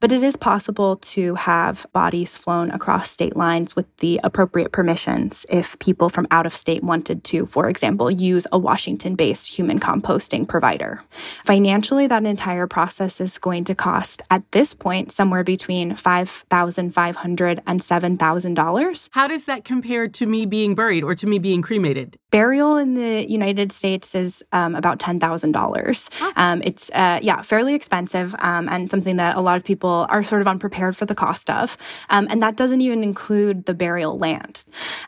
But 0.00 0.12
it 0.12 0.22
is 0.22 0.36
possible 0.36 0.96
to 0.96 1.34
have 1.34 1.86
bodies 1.92 2.36
flown 2.36 2.70
across 2.70 3.10
state 3.10 3.36
lines 3.36 3.76
with 3.76 3.86
the 3.98 4.20
appropriate 4.24 4.72
permissions 4.72 5.46
if 5.48 5.78
people 5.78 6.08
from 6.08 6.26
out 6.30 6.46
of 6.46 6.54
state 6.54 6.82
wanted 6.82 7.24
to, 7.24 7.46
for 7.46 7.68
example, 7.68 8.10
use 8.10 8.46
a 8.52 8.58
Washington 8.58 9.14
based 9.14 9.48
human 9.48 9.80
composting 9.80 10.46
provider. 10.46 11.02
Financially, 11.44 12.06
that 12.06 12.24
entire 12.24 12.66
process 12.66 13.20
is 13.20 13.38
going 13.38 13.64
to 13.64 13.74
cost 13.74 14.22
at 14.30 14.42
this 14.52 14.74
point 14.74 15.12
somewhere 15.12 15.44
between 15.44 15.94
$5,500 15.94 17.60
and 17.66 17.80
$7,000. 17.80 19.08
How 19.12 19.28
does 19.28 19.44
that 19.44 19.64
compare 19.64 20.08
to 20.08 20.26
me 20.26 20.46
being 20.46 20.74
buried 20.74 21.04
or 21.04 21.14
to 21.14 21.26
me 21.26 21.38
being 21.38 21.62
cremated? 21.62 22.16
Burial 22.30 22.76
in 22.76 22.94
the 22.94 23.28
United 23.28 23.72
States 23.72 24.14
is 24.14 24.42
um, 24.52 24.74
about 24.74 24.98
$10,000. 25.00 26.08
Huh. 26.12 26.32
Um, 26.36 26.62
it's, 26.64 26.90
uh, 26.90 27.18
yeah, 27.22 27.42
fairly 27.42 27.74
expensive 27.74 28.34
um, 28.38 28.68
and 28.68 28.90
something 28.90 29.16
that 29.16 29.36
a 29.36 29.40
lot 29.40 29.56
of 29.60 29.64
people 29.66 30.06
are 30.08 30.24
sort 30.24 30.40
of 30.40 30.48
unprepared 30.48 30.96
for 30.96 31.06
the 31.06 31.14
cost 31.14 31.50
of. 31.50 31.76
Um, 32.08 32.26
and 32.30 32.42
that 32.42 32.56
doesn't 32.56 32.80
even 32.80 33.04
include 33.04 33.66
the 33.66 33.74
burial 33.74 34.18
land. 34.18 34.64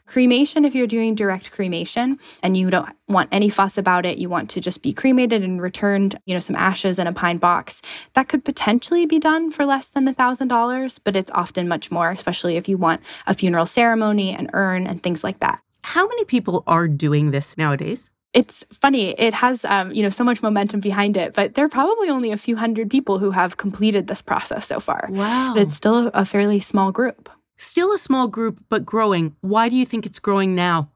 Cremation, 0.07 0.65
if 0.65 0.75
you're 0.75 0.87
doing 0.87 1.15
direct 1.15 1.51
cremation 1.51 2.19
and 2.43 2.57
you 2.57 2.71
don't 2.71 2.91
want 3.09 3.31
any 3.33 3.49
fuss 3.49 3.79
about 3.79 4.07
it, 4.07 4.19
you 4.19 4.29
want 4.29 4.51
to 4.51 4.61
just 4.61 4.83
be 4.83 4.93
cremated 4.93 5.43
and 5.43 5.61
returned, 5.61 6.19
you 6.27 6.35
know, 6.35 6.41
some 6.41 6.57
ashes 6.57 6.99
in 6.99 7.07
a 7.07 7.13
pine 7.13 7.39
box, 7.39 7.83
that 8.15 8.29
could 8.29 8.45
potentially 8.45 9.07
be 9.07 9.19
done 9.19 9.51
for 9.51 9.65
less 9.65 9.89
than 9.89 10.07
a 10.07 10.15
$1,000, 10.15 11.01
but 11.03 11.17
it's 11.17 11.31
often 11.33 11.67
much 11.67 11.91
more, 11.91 12.11
especially 12.11 12.57
if 12.57 12.69
you 12.69 12.77
want 12.77 13.01
a 13.27 13.35
funeral 13.35 13.67
ceremony, 13.67 14.35
an 14.35 14.51
urn, 14.53 14.87
and 14.87 15.03
things 15.03 15.25
like 15.25 15.41
that. 15.41 15.61
How 15.83 16.07
many 16.07 16.25
people 16.25 16.63
are 16.67 16.87
doing 16.87 17.33
this 17.33 17.57
nowadays? 17.59 18.12
It's 18.33 18.65
funny. 18.73 19.11
It 19.11 19.35
has, 19.35 19.65
um, 19.67 19.93
you 19.93 20.03
know, 20.03 20.09
so 20.09 20.25
much 20.25 20.43
momentum 20.43 20.81
behind 20.81 21.17
it, 21.17 21.35
but 21.35 21.55
there 21.55 21.65
are 21.65 21.69
probably 21.69 22.09
only 22.09 22.33
a 22.33 22.39
few 22.39 22.57
hundred 22.57 22.91
people 22.91 23.19
who 23.19 23.31
have 23.31 23.59
completed 23.59 24.07
this 24.07 24.23
process 24.23 24.67
so 24.67 24.81
far. 24.81 25.09
Wow! 25.11 25.53
But 25.55 25.63
it's 25.63 25.75
still 25.75 26.11
a 26.15 26.25
fairly 26.25 26.61
small 26.61 26.93
group. 26.93 27.29
Still 27.59 27.93
a 27.93 27.99
small 27.99 28.29
group, 28.29 28.59
but 28.71 28.87
growing. 28.87 29.37
Why 29.43 29.69
do 29.69 29.77
you 29.77 29.85
think 29.85 30.07
it's 30.07 30.19
growing 30.19 30.55
now? 30.55 30.89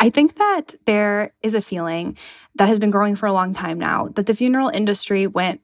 I 0.00 0.10
think 0.10 0.36
that 0.38 0.74
there 0.86 1.32
is 1.42 1.54
a 1.54 1.62
feeling 1.62 2.16
that 2.56 2.68
has 2.68 2.78
been 2.78 2.90
growing 2.90 3.16
for 3.16 3.26
a 3.26 3.32
long 3.32 3.54
time 3.54 3.78
now 3.78 4.08
that 4.14 4.26
the 4.26 4.34
funeral 4.34 4.70
industry 4.70 5.26
went 5.26 5.60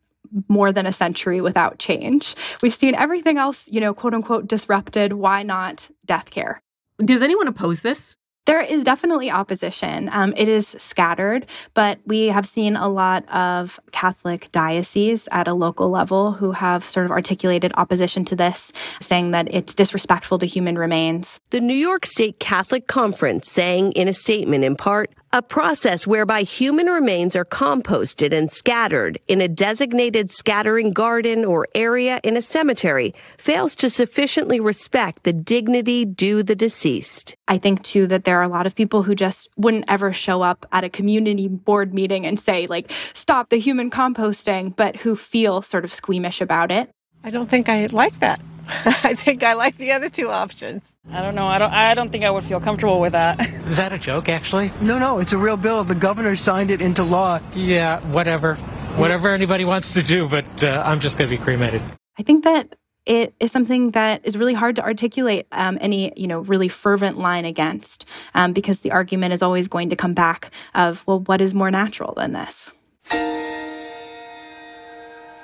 more 0.48 0.72
than 0.72 0.86
a 0.86 0.92
century 0.92 1.40
without 1.40 1.78
change. 1.78 2.36
We've 2.62 2.74
seen 2.74 2.94
everything 2.94 3.38
else, 3.38 3.66
you 3.68 3.80
know, 3.80 3.94
quote 3.94 4.14
unquote, 4.14 4.46
disrupted. 4.46 5.14
Why 5.14 5.42
not 5.42 5.88
death 6.04 6.30
care? 6.30 6.60
Does 6.98 7.22
anyone 7.22 7.48
oppose 7.48 7.80
this? 7.80 8.16
There 8.46 8.60
is 8.60 8.84
definitely 8.84 9.28
opposition. 9.28 10.08
Um, 10.12 10.32
it 10.36 10.48
is 10.48 10.68
scattered, 10.78 11.46
but 11.74 11.98
we 12.06 12.28
have 12.28 12.46
seen 12.46 12.76
a 12.76 12.88
lot 12.88 13.28
of 13.28 13.80
Catholic 13.90 14.48
dioceses 14.52 15.28
at 15.32 15.48
a 15.48 15.52
local 15.52 15.90
level 15.90 16.30
who 16.30 16.52
have 16.52 16.88
sort 16.88 17.06
of 17.06 17.12
articulated 17.12 17.72
opposition 17.74 18.24
to 18.26 18.36
this, 18.36 18.72
saying 19.00 19.32
that 19.32 19.52
it's 19.52 19.74
disrespectful 19.74 20.38
to 20.38 20.46
human 20.46 20.78
remains. 20.78 21.40
The 21.50 21.60
New 21.60 21.74
York 21.74 22.06
State 22.06 22.38
Catholic 22.38 22.86
Conference 22.86 23.50
saying 23.50 23.92
in 23.92 24.06
a 24.06 24.12
statement, 24.12 24.62
in 24.62 24.76
part, 24.76 25.10
a 25.32 25.42
process 25.42 26.06
whereby 26.06 26.42
human 26.42 26.86
remains 26.86 27.36
are 27.36 27.44
composted 27.44 28.32
and 28.32 28.50
scattered 28.50 29.18
in 29.28 29.40
a 29.40 29.48
designated 29.48 30.32
scattering 30.32 30.92
garden 30.92 31.44
or 31.44 31.68
area 31.74 32.20
in 32.22 32.38
a 32.38 32.42
cemetery 32.42 33.14
fails 33.36 33.74
to 33.74 33.90
sufficiently 33.90 34.60
respect 34.60 35.24
the 35.24 35.34
dignity 35.34 36.06
due 36.06 36.42
the 36.42 36.54
deceased. 36.54 37.34
I 37.48 37.58
think 37.58 37.82
too 37.82 38.06
that 38.06 38.24
there 38.36 38.42
are 38.42 38.44
a 38.44 38.48
lot 38.48 38.66
of 38.66 38.74
people 38.74 39.02
who 39.02 39.14
just 39.14 39.48
wouldn't 39.56 39.86
ever 39.88 40.12
show 40.12 40.42
up 40.42 40.66
at 40.70 40.84
a 40.84 40.90
community 40.90 41.48
board 41.48 41.94
meeting 41.94 42.26
and 42.26 42.38
say 42.38 42.66
like 42.66 42.92
stop 43.14 43.48
the 43.48 43.56
human 43.56 43.90
composting 43.90 44.76
but 44.76 44.94
who 44.94 45.16
feel 45.16 45.62
sort 45.62 45.86
of 45.86 45.90
squeamish 45.94 46.42
about 46.42 46.70
it. 46.70 46.90
I 47.24 47.30
don't 47.30 47.48
think 47.48 47.70
I 47.70 47.86
like 47.86 48.20
that. 48.20 48.38
I 48.68 49.14
think 49.14 49.42
I 49.42 49.54
like 49.54 49.78
the 49.78 49.90
other 49.92 50.10
two 50.10 50.28
options. 50.28 50.94
I 51.10 51.22
don't 51.22 51.34
know. 51.34 51.46
I 51.46 51.56
don't. 51.56 51.72
I 51.72 51.94
don't 51.94 52.12
think 52.12 52.24
I 52.24 52.30
would 52.30 52.44
feel 52.44 52.60
comfortable 52.60 53.00
with 53.00 53.12
that. 53.12 53.40
Is 53.68 53.78
that 53.78 53.94
a 53.94 53.98
joke, 53.98 54.28
actually? 54.28 54.70
No, 54.82 54.98
no. 54.98 55.18
It's 55.18 55.32
a 55.32 55.38
real 55.38 55.56
bill. 55.56 55.82
The 55.82 55.94
governor 55.94 56.36
signed 56.36 56.70
it 56.70 56.82
into 56.82 57.04
law. 57.04 57.40
Yeah, 57.54 58.00
whatever. 58.10 58.56
Whatever 58.96 59.30
anybody 59.30 59.64
wants 59.64 59.94
to 59.94 60.02
do, 60.02 60.28
but 60.28 60.62
uh, 60.62 60.82
I'm 60.84 61.00
just 61.00 61.16
going 61.16 61.30
to 61.30 61.34
be 61.34 61.42
cremated. 61.42 61.80
I 62.18 62.22
think 62.22 62.44
that 62.44 62.76
it 63.06 63.34
is 63.40 63.52
something 63.52 63.92
that 63.92 64.20
is 64.24 64.36
really 64.36 64.54
hard 64.54 64.76
to 64.76 64.82
articulate 64.82 65.46
um, 65.52 65.78
any 65.80 66.12
you 66.16 66.26
know 66.26 66.40
really 66.40 66.68
fervent 66.68 67.18
line 67.18 67.44
against 67.44 68.04
um, 68.34 68.52
because 68.52 68.80
the 68.80 68.90
argument 68.90 69.32
is 69.32 69.42
always 69.42 69.68
going 69.68 69.88
to 69.90 69.96
come 69.96 70.12
back 70.12 70.50
of 70.74 71.04
well 71.06 71.20
what 71.20 71.40
is 71.40 71.54
more 71.54 71.70
natural 71.70 72.12
than 72.14 72.32
this? 72.32 72.72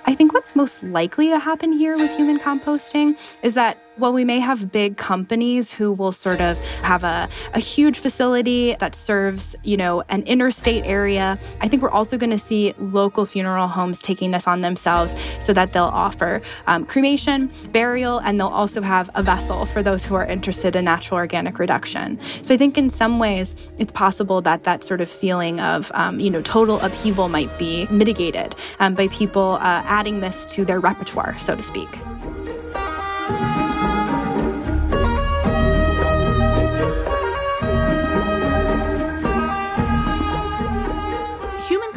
I 0.05 0.15
think 0.17 0.35
what's 0.35 0.57
most 0.57 0.83
likely 0.83 1.29
to 1.29 1.39
happen 1.39 1.73
here 1.73 1.97
with 1.97 2.11
human 2.17 2.41
composting 2.41 3.17
is 3.43 3.55
that 3.55 3.79
while 4.03 4.13
we 4.13 4.25
may 4.25 4.41
have 4.41 4.73
big 4.73 4.97
companies 4.97 5.71
who 5.71 5.93
will 5.93 6.11
sort 6.11 6.41
of 6.41 6.59
have 6.83 7.05
a, 7.05 7.29
a 7.55 7.61
huge 7.61 8.01
facility 8.01 8.75
that 8.81 8.97
serves, 8.97 9.55
you 9.63 9.77
know, 9.77 10.03
an 10.09 10.23
interstate 10.25 10.85
area, 10.85 11.39
I 11.61 11.69
think 11.69 11.83
we're 11.83 11.91
also 11.91 12.19
going 12.19 12.31
to 12.31 12.39
see 12.39 12.75
local 12.79 13.25
funeral 13.25 13.69
homes 13.69 14.01
taking 14.01 14.33
this 14.33 14.49
on 14.49 14.61
themselves 14.61 15.15
so 15.41 15.53
that 15.53 15.73
they'll 15.73 15.85
offer 15.85 16.43
um, 16.67 16.85
cremation, 16.85 17.53
burial, 17.71 18.19
and 18.19 18.41
they'll 18.41 18.49
also 18.49 18.83
have 18.83 19.09
a 19.15 19.23
vessel 19.23 19.67
for 19.67 19.85
those 19.85 20.05
who 20.05 20.17
are 20.17 20.27
interested 20.27 20.75
in 20.75 20.85
natural 20.85 21.19
organic 21.19 21.61
reduction. 21.61 22.19
So 22.43 22.53
I 22.55 22.57
think 22.57 22.77
in 22.77 22.91
some 22.91 23.21
ways 23.21 23.55
it's 23.79 23.93
possible 23.93 24.43
that 24.43 24.65
that 24.65 24.83
sort 24.83 25.01
of 25.01 25.09
feeling 25.09 25.61
of, 25.61 25.93
um, 25.95 26.19
you 26.19 26.29
know, 26.29 26.43
total 26.43 26.81
upheaval 26.81 27.29
might 27.29 27.57
be 27.57 27.87
mitigated 27.87 28.57
um, 28.81 28.95
by 28.95 29.07
people 29.09 29.59
uh, 29.61 29.83
adding 29.87 30.21
this 30.21 30.45
to 30.47 30.65
their 30.65 30.81
repertoire, 30.81 31.39
so 31.39 31.55
to 31.55 31.63
speak. 31.63 31.89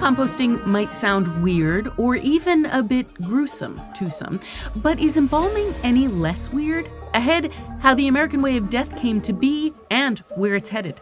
Composting 0.06 0.64
might 0.68 0.92
sound 0.92 1.42
weird 1.42 1.92
or 1.98 2.16
even 2.16 2.68
a 2.68 2.84
bit 2.84 3.12
gruesome 3.16 3.82
to 3.96 4.12
some, 4.12 4.40
but 4.76 5.00
is 5.00 5.18
embalming 5.18 5.74
any 5.82 6.08
less 6.08 6.52
weird? 6.52 6.88
Ahead, 7.16 7.52
how 7.80 7.96
the 7.96 8.08
American 8.08 8.44
way 8.44 8.56
of 8.56 8.70
death 8.70 8.96
came 9.02 9.20
to 9.22 9.34
be 9.34 9.74
and 9.90 10.20
where 10.36 10.54
it's 10.54 10.70
headed. 10.70 11.02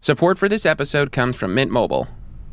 Support 0.00 0.38
for 0.38 0.48
this 0.48 0.64
episode 0.64 1.10
comes 1.10 1.34
from 1.34 1.54
Mint 1.54 1.72
Mobile. 1.72 2.06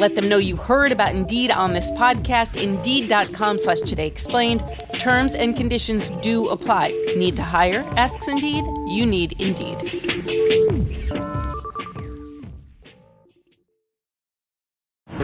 Let 0.00 0.14
them 0.14 0.30
know 0.30 0.38
you 0.38 0.56
heard 0.56 0.92
about 0.92 1.14
Indeed 1.14 1.50
on 1.50 1.74
this 1.74 1.90
podcast. 1.90 2.60
Indeed.com 2.60 3.58
slash 3.58 3.80
Today 3.80 4.06
Explained. 4.06 4.64
Terms 4.94 5.34
and 5.34 5.54
conditions 5.54 6.08
do 6.22 6.48
apply. 6.48 6.88
Need 7.18 7.36
to 7.36 7.42
hire? 7.42 7.84
Asks 7.98 8.26
Indeed. 8.26 8.64
You 8.88 9.04
need 9.04 9.38
Indeed. 9.38 9.76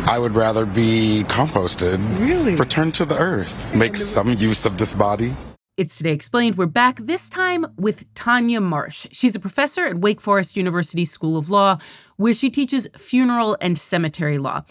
I 0.09 0.19
would 0.19 0.35
rather 0.35 0.67
be 0.67 1.25
composted. 1.27 1.99
Really? 2.21 2.55
Return 2.57 2.93
to 2.93 3.07
the 3.07 3.19
earth. 3.19 3.75
Make 3.75 3.97
some 3.97 4.35
use 4.35 4.67
of 4.67 4.77
this 4.77 4.93
body. 4.93 5.35
It's 5.77 5.99
Today 5.99 6.13
Explained. 6.13 6.57
We're 6.57 6.65
back 6.65 6.97
this 7.01 7.29
time 7.29 7.67
with 7.77 8.07
Tanya 8.15 8.63
Marsh. 8.63 9.07
She's 9.11 9.37
a 9.37 9.41
professor 9.41 9.85
at 9.85 9.99
Wake 9.99 10.23
Forest 10.23 10.57
University 10.57 11.05
School 11.05 11.37
of 11.37 11.51
Law, 11.51 11.77
where 12.17 12.33
she 12.33 12.49
teaches 12.49 12.89
funeral 12.97 13.59
and 13.61 13.77
cemetery 13.77 14.39
law. 14.39 14.65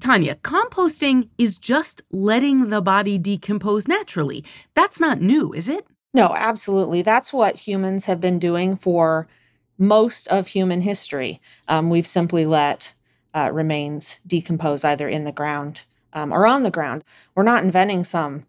Tanya, 0.00 0.34
composting 0.34 1.28
is 1.38 1.58
just 1.58 2.02
letting 2.10 2.70
the 2.70 2.82
body 2.82 3.18
decompose 3.18 3.86
naturally. 3.86 4.44
That's 4.74 4.98
not 4.98 5.20
new, 5.20 5.52
is 5.52 5.68
it? 5.68 5.86
No, 6.12 6.34
absolutely. 6.34 7.02
That's 7.02 7.32
what 7.32 7.54
humans 7.54 8.06
have 8.06 8.20
been 8.20 8.40
doing 8.40 8.76
for 8.76 9.28
most 9.78 10.26
of 10.26 10.48
human 10.48 10.80
history. 10.80 11.40
Um, 11.68 11.88
we've 11.88 12.04
simply 12.04 12.46
let 12.46 12.94
uh, 13.32 13.50
remains 13.52 14.18
decompose 14.26 14.82
either 14.82 15.08
in 15.08 15.22
the 15.22 15.30
ground 15.30 15.84
um, 16.14 16.32
or 16.32 16.48
on 16.48 16.64
the 16.64 16.70
ground. 16.72 17.04
We're 17.36 17.44
not 17.44 17.62
inventing 17.62 18.02
some 18.02 18.44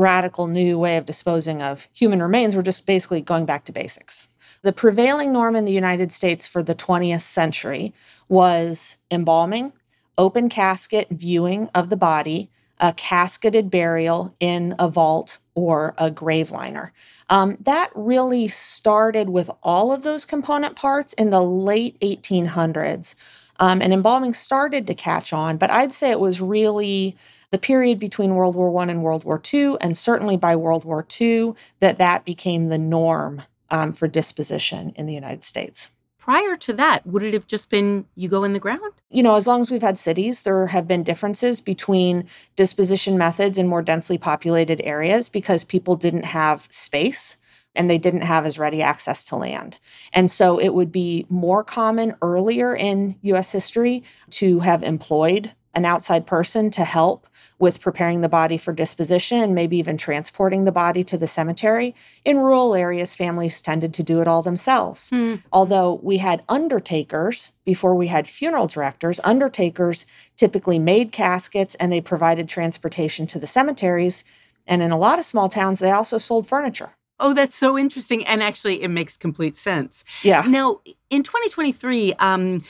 radical 0.00 0.46
new 0.46 0.78
way 0.78 0.96
of 0.96 1.04
disposing 1.04 1.60
of 1.62 1.86
human 1.92 2.22
remains. 2.22 2.56
We're 2.56 2.62
just 2.62 2.86
basically 2.86 3.20
going 3.20 3.44
back 3.44 3.66
to 3.66 3.72
basics. 3.72 4.28
The 4.62 4.72
prevailing 4.72 5.32
norm 5.32 5.54
in 5.54 5.66
the 5.66 5.72
United 5.72 6.12
States 6.12 6.46
for 6.46 6.62
the 6.62 6.74
20th 6.74 7.20
century 7.20 7.94
was 8.28 8.96
embalming, 9.10 9.72
open 10.18 10.48
casket 10.48 11.08
viewing 11.10 11.68
of 11.74 11.90
the 11.90 11.96
body, 11.96 12.50
a 12.78 12.94
casketed 12.94 13.70
burial 13.70 14.34
in 14.40 14.74
a 14.78 14.88
vault 14.88 15.38
or 15.54 15.94
a 15.98 16.10
grave 16.10 16.50
liner. 16.50 16.92
Um, 17.28 17.58
that 17.60 17.90
really 17.94 18.48
started 18.48 19.28
with 19.28 19.50
all 19.62 19.92
of 19.92 20.02
those 20.02 20.24
component 20.24 20.76
parts 20.76 21.12
in 21.14 21.30
the 21.30 21.42
late 21.42 22.00
1800s. 22.00 23.14
Um, 23.60 23.82
and 23.82 23.92
embalming 23.92 24.32
started 24.32 24.86
to 24.86 24.94
catch 24.94 25.32
on, 25.34 25.58
but 25.58 25.70
I'd 25.70 25.92
say 25.92 26.10
it 26.10 26.18
was 26.18 26.40
really 26.40 27.14
the 27.50 27.58
period 27.58 27.98
between 27.98 28.34
World 28.34 28.54
War 28.54 28.70
One 28.70 28.88
and 28.88 29.02
World 29.02 29.24
War 29.24 29.40
II, 29.52 29.76
and 29.80 29.96
certainly 29.96 30.36
by 30.36 30.56
World 30.56 30.84
War 30.84 31.06
II, 31.20 31.52
that 31.80 31.98
that 31.98 32.24
became 32.24 32.68
the 32.68 32.78
norm 32.78 33.42
um, 33.70 33.92
for 33.92 34.08
disposition 34.08 34.92
in 34.96 35.06
the 35.06 35.14
United 35.14 35.44
States. 35.44 35.90
Prior 36.18 36.56
to 36.56 36.72
that, 36.74 37.06
would 37.06 37.22
it 37.22 37.34
have 37.34 37.46
just 37.46 37.70
been 37.70 38.04
you 38.14 38.28
go 38.28 38.44
in 38.44 38.52
the 38.52 38.58
ground? 38.58 38.92
You 39.10 39.22
know, 39.22 39.36
as 39.36 39.46
long 39.46 39.60
as 39.62 39.70
we've 39.70 39.82
had 39.82 39.98
cities, 39.98 40.42
there 40.42 40.66
have 40.66 40.86
been 40.86 41.02
differences 41.02 41.60
between 41.60 42.26
disposition 42.56 43.18
methods 43.18 43.58
in 43.58 43.66
more 43.66 43.82
densely 43.82 44.18
populated 44.18 44.80
areas 44.84 45.28
because 45.28 45.64
people 45.64 45.96
didn't 45.96 46.26
have 46.26 46.66
space 46.70 47.38
and 47.74 47.88
they 47.88 47.98
didn't 47.98 48.22
have 48.22 48.46
as 48.46 48.58
ready 48.58 48.82
access 48.82 49.24
to 49.24 49.36
land. 49.36 49.78
And 50.12 50.30
so 50.30 50.58
it 50.58 50.74
would 50.74 50.90
be 50.90 51.26
more 51.28 51.62
common 51.62 52.14
earlier 52.22 52.74
in 52.74 53.16
US 53.22 53.52
history 53.52 54.02
to 54.30 54.60
have 54.60 54.82
employed 54.82 55.52
an 55.74 55.84
outside 55.84 56.26
person 56.26 56.70
to 56.70 56.84
help 56.84 57.28
with 57.58 57.80
preparing 57.80 58.22
the 58.22 58.28
body 58.28 58.58
for 58.58 58.72
disposition, 58.72 59.54
maybe 59.54 59.76
even 59.78 59.96
transporting 59.96 60.64
the 60.64 60.72
body 60.72 61.04
to 61.04 61.16
the 61.16 61.28
cemetery. 61.28 61.94
In 62.24 62.38
rural 62.38 62.74
areas, 62.74 63.14
families 63.14 63.62
tended 63.62 63.94
to 63.94 64.02
do 64.02 64.20
it 64.20 64.26
all 64.26 64.42
themselves. 64.42 65.10
Hmm. 65.10 65.36
Although 65.52 66.00
we 66.02 66.16
had 66.18 66.42
undertakers 66.48 67.52
before 67.64 67.94
we 67.94 68.08
had 68.08 68.28
funeral 68.28 68.66
directors, 68.66 69.20
undertakers 69.22 70.06
typically 70.36 70.78
made 70.78 71.12
caskets 71.12 71.76
and 71.76 71.92
they 71.92 72.00
provided 72.00 72.48
transportation 72.48 73.26
to 73.28 73.38
the 73.38 73.46
cemeteries. 73.46 74.24
And 74.66 74.82
in 74.82 74.90
a 74.90 74.98
lot 74.98 75.18
of 75.18 75.24
small 75.24 75.48
towns, 75.48 75.78
they 75.78 75.92
also 75.92 76.18
sold 76.18 76.48
furniture. 76.48 76.90
Oh, 77.20 77.34
that's 77.34 77.54
so 77.54 77.78
interesting. 77.78 78.26
And 78.26 78.42
actually, 78.42 78.82
it 78.82 78.88
makes 78.88 79.16
complete 79.16 79.56
sense. 79.56 80.04
Yeah. 80.22 80.42
Now, 80.46 80.80
in 81.10 81.22
2023, 81.22 82.14
um, 82.14 82.64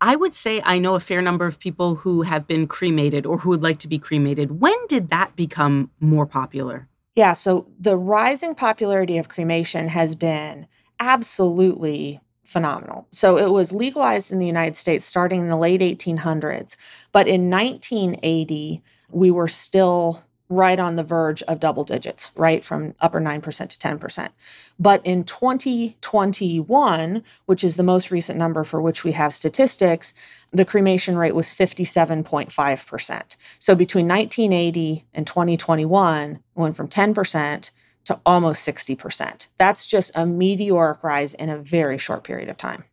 I 0.00 0.14
would 0.14 0.34
say 0.34 0.62
I 0.64 0.78
know 0.78 0.94
a 0.94 1.00
fair 1.00 1.22
number 1.22 1.46
of 1.46 1.58
people 1.58 1.96
who 1.96 2.22
have 2.22 2.46
been 2.46 2.66
cremated 2.66 3.26
or 3.26 3.38
who 3.38 3.50
would 3.50 3.62
like 3.62 3.78
to 3.80 3.88
be 3.88 3.98
cremated. 3.98 4.60
When 4.60 4.76
did 4.88 5.10
that 5.10 5.34
become 5.34 5.90
more 6.00 6.26
popular? 6.26 6.88
Yeah, 7.16 7.32
so 7.32 7.66
the 7.80 7.96
rising 7.96 8.54
popularity 8.54 9.18
of 9.18 9.28
cremation 9.28 9.88
has 9.88 10.14
been 10.14 10.68
absolutely 11.00 12.20
phenomenal. 12.44 13.08
So 13.10 13.36
it 13.36 13.50
was 13.50 13.72
legalized 13.72 14.30
in 14.30 14.38
the 14.38 14.46
United 14.46 14.76
States 14.76 15.04
starting 15.04 15.40
in 15.40 15.48
the 15.48 15.56
late 15.56 15.80
1800s, 15.80 16.76
but 17.10 17.26
in 17.26 17.50
1980, 17.50 18.82
we 19.10 19.30
were 19.30 19.48
still 19.48 20.22
right 20.48 20.78
on 20.78 20.96
the 20.96 21.02
verge 21.02 21.42
of 21.42 21.60
double 21.60 21.84
digits, 21.84 22.30
right 22.34 22.64
from 22.64 22.94
upper 23.00 23.20
9% 23.20 23.42
to 23.42 23.78
10%. 23.78 24.30
But 24.78 25.04
in 25.04 25.24
2021, 25.24 27.22
which 27.46 27.64
is 27.64 27.76
the 27.76 27.82
most 27.82 28.10
recent 28.10 28.38
number 28.38 28.64
for 28.64 28.80
which 28.80 29.04
we 29.04 29.12
have 29.12 29.34
statistics, 29.34 30.14
the 30.50 30.64
cremation 30.64 31.18
rate 31.18 31.34
was 31.34 31.48
57.5%. 31.48 33.36
So 33.58 33.74
between 33.74 34.08
1980 34.08 35.04
and 35.12 35.26
2021, 35.26 36.30
it 36.32 36.40
went 36.54 36.76
from 36.76 36.88
10% 36.88 37.70
to 38.06 38.20
almost 38.24 38.66
60%. 38.66 39.48
That's 39.58 39.86
just 39.86 40.10
a 40.14 40.24
meteoric 40.24 41.04
rise 41.04 41.34
in 41.34 41.50
a 41.50 41.58
very 41.58 41.98
short 41.98 42.24
period 42.24 42.48
of 42.48 42.56
time. 42.56 42.84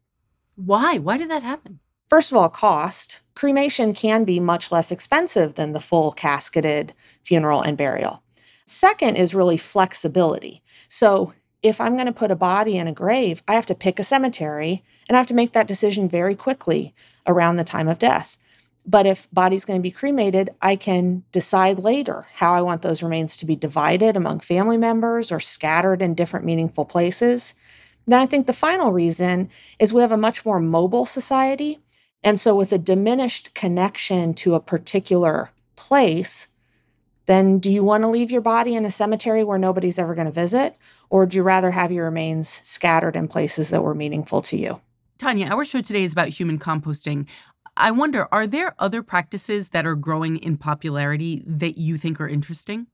Why? 0.57 0.97
Why 0.97 1.17
did 1.17 1.31
that 1.31 1.43
happen? 1.43 1.79
First 2.09 2.31
of 2.31 2.37
all, 2.37 2.49
cost. 2.49 3.21
Cremation 3.33 3.93
can 3.93 4.23
be 4.23 4.39
much 4.39 4.71
less 4.71 4.91
expensive 4.91 5.55
than 5.55 5.73
the 5.73 5.81
full 5.81 6.11
casketed 6.11 6.93
funeral 7.23 7.61
and 7.61 7.77
burial. 7.77 8.21
Second 8.65 9.15
is 9.15 9.35
really 9.35 9.57
flexibility. 9.57 10.63
So, 10.87 11.33
if 11.63 11.81
I'm 11.81 11.95
going 11.95 12.05
to 12.05 12.13
put 12.13 12.29
a 12.29 12.35
body 12.35 12.77
in 12.77 12.87
a 12.87 12.93
grave, 12.93 13.41
I 13.47 13.55
have 13.55 13.65
to 13.67 13.75
pick 13.75 13.97
a 13.97 14.03
cemetery 14.03 14.83
and 15.09 15.17
I 15.17 15.19
have 15.19 15.27
to 15.27 15.33
make 15.33 15.53
that 15.53 15.67
decision 15.67 16.07
very 16.07 16.35
quickly 16.35 16.93
around 17.25 17.55
the 17.55 17.63
time 17.63 17.87
of 17.87 17.97
death. 17.97 18.37
But 18.85 19.07
if 19.07 19.27
body's 19.31 19.65
going 19.65 19.79
to 19.79 19.83
be 19.83 19.89
cremated, 19.89 20.51
I 20.61 20.75
can 20.75 21.23
decide 21.31 21.79
later 21.79 22.27
how 22.33 22.53
I 22.53 22.61
want 22.61 22.83
those 22.83 23.01
remains 23.01 23.35
to 23.37 23.47
be 23.47 23.55
divided 23.55 24.15
among 24.15 24.41
family 24.41 24.77
members 24.77 25.31
or 25.31 25.39
scattered 25.39 26.03
in 26.03 26.13
different 26.13 26.45
meaningful 26.45 26.85
places. 26.85 27.55
Then 28.05 28.21
I 28.21 28.27
think 28.27 28.45
the 28.45 28.53
final 28.53 28.91
reason 28.91 29.49
is 29.79 29.91
we 29.91 30.01
have 30.01 30.11
a 30.11 30.17
much 30.17 30.45
more 30.45 30.59
mobile 30.59 31.07
society 31.07 31.79
and 32.25 32.39
so, 32.39 32.55
with 32.55 32.73
a 32.73 32.79
diminished 32.79 33.53
connection 33.53 34.33
to 34.33 34.55
a 34.55 34.59
particular 34.59 35.51
place, 35.75 36.47
then 37.27 37.59
do 37.59 37.71
you 37.71 37.83
want 37.83 38.03
to 38.03 38.07
leave 38.07 38.31
your 38.31 38.41
body 38.41 38.75
in 38.75 38.83
a 38.83 38.91
cemetery 38.91 39.43
where 39.43 39.59
nobody's 39.59 39.99
ever 39.99 40.15
going 40.15 40.25
to 40.25 40.33
visit? 40.33 40.75
Or 41.11 41.27
do 41.27 41.37
you 41.37 41.43
rather 41.43 41.69
have 41.69 41.91
your 41.91 42.05
remains 42.05 42.61
scattered 42.63 43.15
in 43.15 43.27
places 43.27 43.69
that 43.69 43.83
were 43.83 43.93
meaningful 43.93 44.41
to 44.43 44.57
you? 44.57 44.81
Tanya, 45.19 45.47
our 45.47 45.63
show 45.63 45.81
today 45.81 46.03
is 46.03 46.13
about 46.13 46.29
human 46.29 46.57
composting. 46.57 47.27
I 47.77 47.91
wonder, 47.91 48.27
are 48.31 48.47
there 48.47 48.73
other 48.79 49.03
practices 49.03 49.69
that 49.69 49.85
are 49.85 49.95
growing 49.95 50.37
in 50.37 50.57
popularity 50.57 51.43
that 51.45 51.77
you 51.77 51.95
think 51.95 52.19
are 52.19 52.27
interesting? 52.27 52.87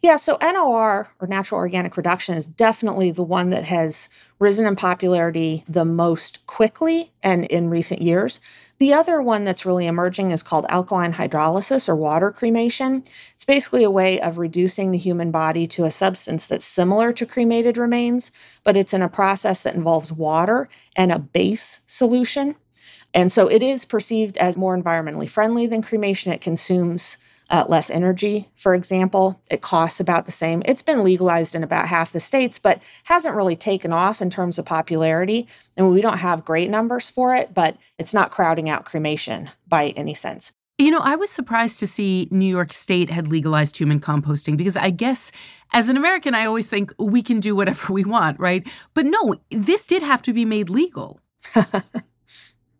Yeah, 0.00 0.16
so 0.16 0.38
NOR 0.40 1.10
or 1.20 1.26
natural 1.26 1.58
organic 1.58 1.96
reduction 1.96 2.36
is 2.36 2.46
definitely 2.46 3.10
the 3.10 3.22
one 3.22 3.50
that 3.50 3.64
has 3.64 4.08
risen 4.38 4.66
in 4.66 4.76
popularity 4.76 5.64
the 5.68 5.84
most 5.84 6.46
quickly 6.46 7.12
and 7.22 7.44
in 7.46 7.68
recent 7.68 8.00
years. 8.00 8.40
The 8.82 8.94
other 8.94 9.22
one 9.22 9.44
that's 9.44 9.64
really 9.64 9.86
emerging 9.86 10.32
is 10.32 10.42
called 10.42 10.66
alkaline 10.68 11.12
hydrolysis 11.12 11.88
or 11.88 11.94
water 11.94 12.32
cremation. 12.32 13.04
It's 13.32 13.44
basically 13.44 13.84
a 13.84 13.90
way 13.92 14.20
of 14.20 14.38
reducing 14.38 14.90
the 14.90 14.98
human 14.98 15.30
body 15.30 15.68
to 15.68 15.84
a 15.84 15.90
substance 15.92 16.48
that's 16.48 16.66
similar 16.66 17.12
to 17.12 17.24
cremated 17.24 17.78
remains, 17.78 18.32
but 18.64 18.76
it's 18.76 18.92
in 18.92 19.00
a 19.00 19.08
process 19.08 19.60
that 19.60 19.76
involves 19.76 20.12
water 20.12 20.68
and 20.96 21.12
a 21.12 21.20
base 21.20 21.78
solution. 21.86 22.56
And 23.14 23.30
so 23.30 23.48
it 23.48 23.62
is 23.62 23.84
perceived 23.84 24.36
as 24.38 24.56
more 24.56 24.76
environmentally 24.76 25.28
friendly 25.28 25.68
than 25.68 25.82
cremation. 25.82 26.32
It 26.32 26.40
consumes 26.40 27.18
uh, 27.52 27.66
less 27.68 27.90
energy, 27.90 28.48
for 28.56 28.74
example. 28.74 29.40
It 29.50 29.60
costs 29.60 30.00
about 30.00 30.24
the 30.26 30.32
same. 30.32 30.62
It's 30.64 30.82
been 30.82 31.04
legalized 31.04 31.54
in 31.54 31.62
about 31.62 31.86
half 31.86 32.12
the 32.12 32.18
states, 32.18 32.58
but 32.58 32.82
hasn't 33.04 33.36
really 33.36 33.56
taken 33.56 33.92
off 33.92 34.22
in 34.22 34.30
terms 34.30 34.58
of 34.58 34.64
popularity. 34.64 35.46
And 35.76 35.90
we 35.90 36.00
don't 36.00 36.18
have 36.18 36.46
great 36.46 36.70
numbers 36.70 37.10
for 37.10 37.34
it, 37.34 37.52
but 37.52 37.76
it's 37.98 38.14
not 38.14 38.30
crowding 38.30 38.70
out 38.70 38.86
cremation 38.86 39.50
by 39.68 39.90
any 39.90 40.14
sense. 40.14 40.54
You 40.78 40.90
know, 40.90 41.00
I 41.00 41.14
was 41.14 41.30
surprised 41.30 41.78
to 41.80 41.86
see 41.86 42.26
New 42.30 42.46
York 42.46 42.72
State 42.72 43.10
had 43.10 43.28
legalized 43.28 43.76
human 43.76 44.00
composting 44.00 44.56
because 44.56 44.76
I 44.76 44.88
guess 44.88 45.30
as 45.74 45.90
an 45.90 45.98
American, 45.98 46.34
I 46.34 46.46
always 46.46 46.66
think 46.66 46.92
we 46.98 47.22
can 47.22 47.38
do 47.38 47.54
whatever 47.54 47.92
we 47.92 48.04
want, 48.04 48.40
right? 48.40 48.66
But 48.94 49.04
no, 49.04 49.36
this 49.50 49.86
did 49.86 50.02
have 50.02 50.22
to 50.22 50.32
be 50.32 50.46
made 50.46 50.70
legal. 50.70 51.20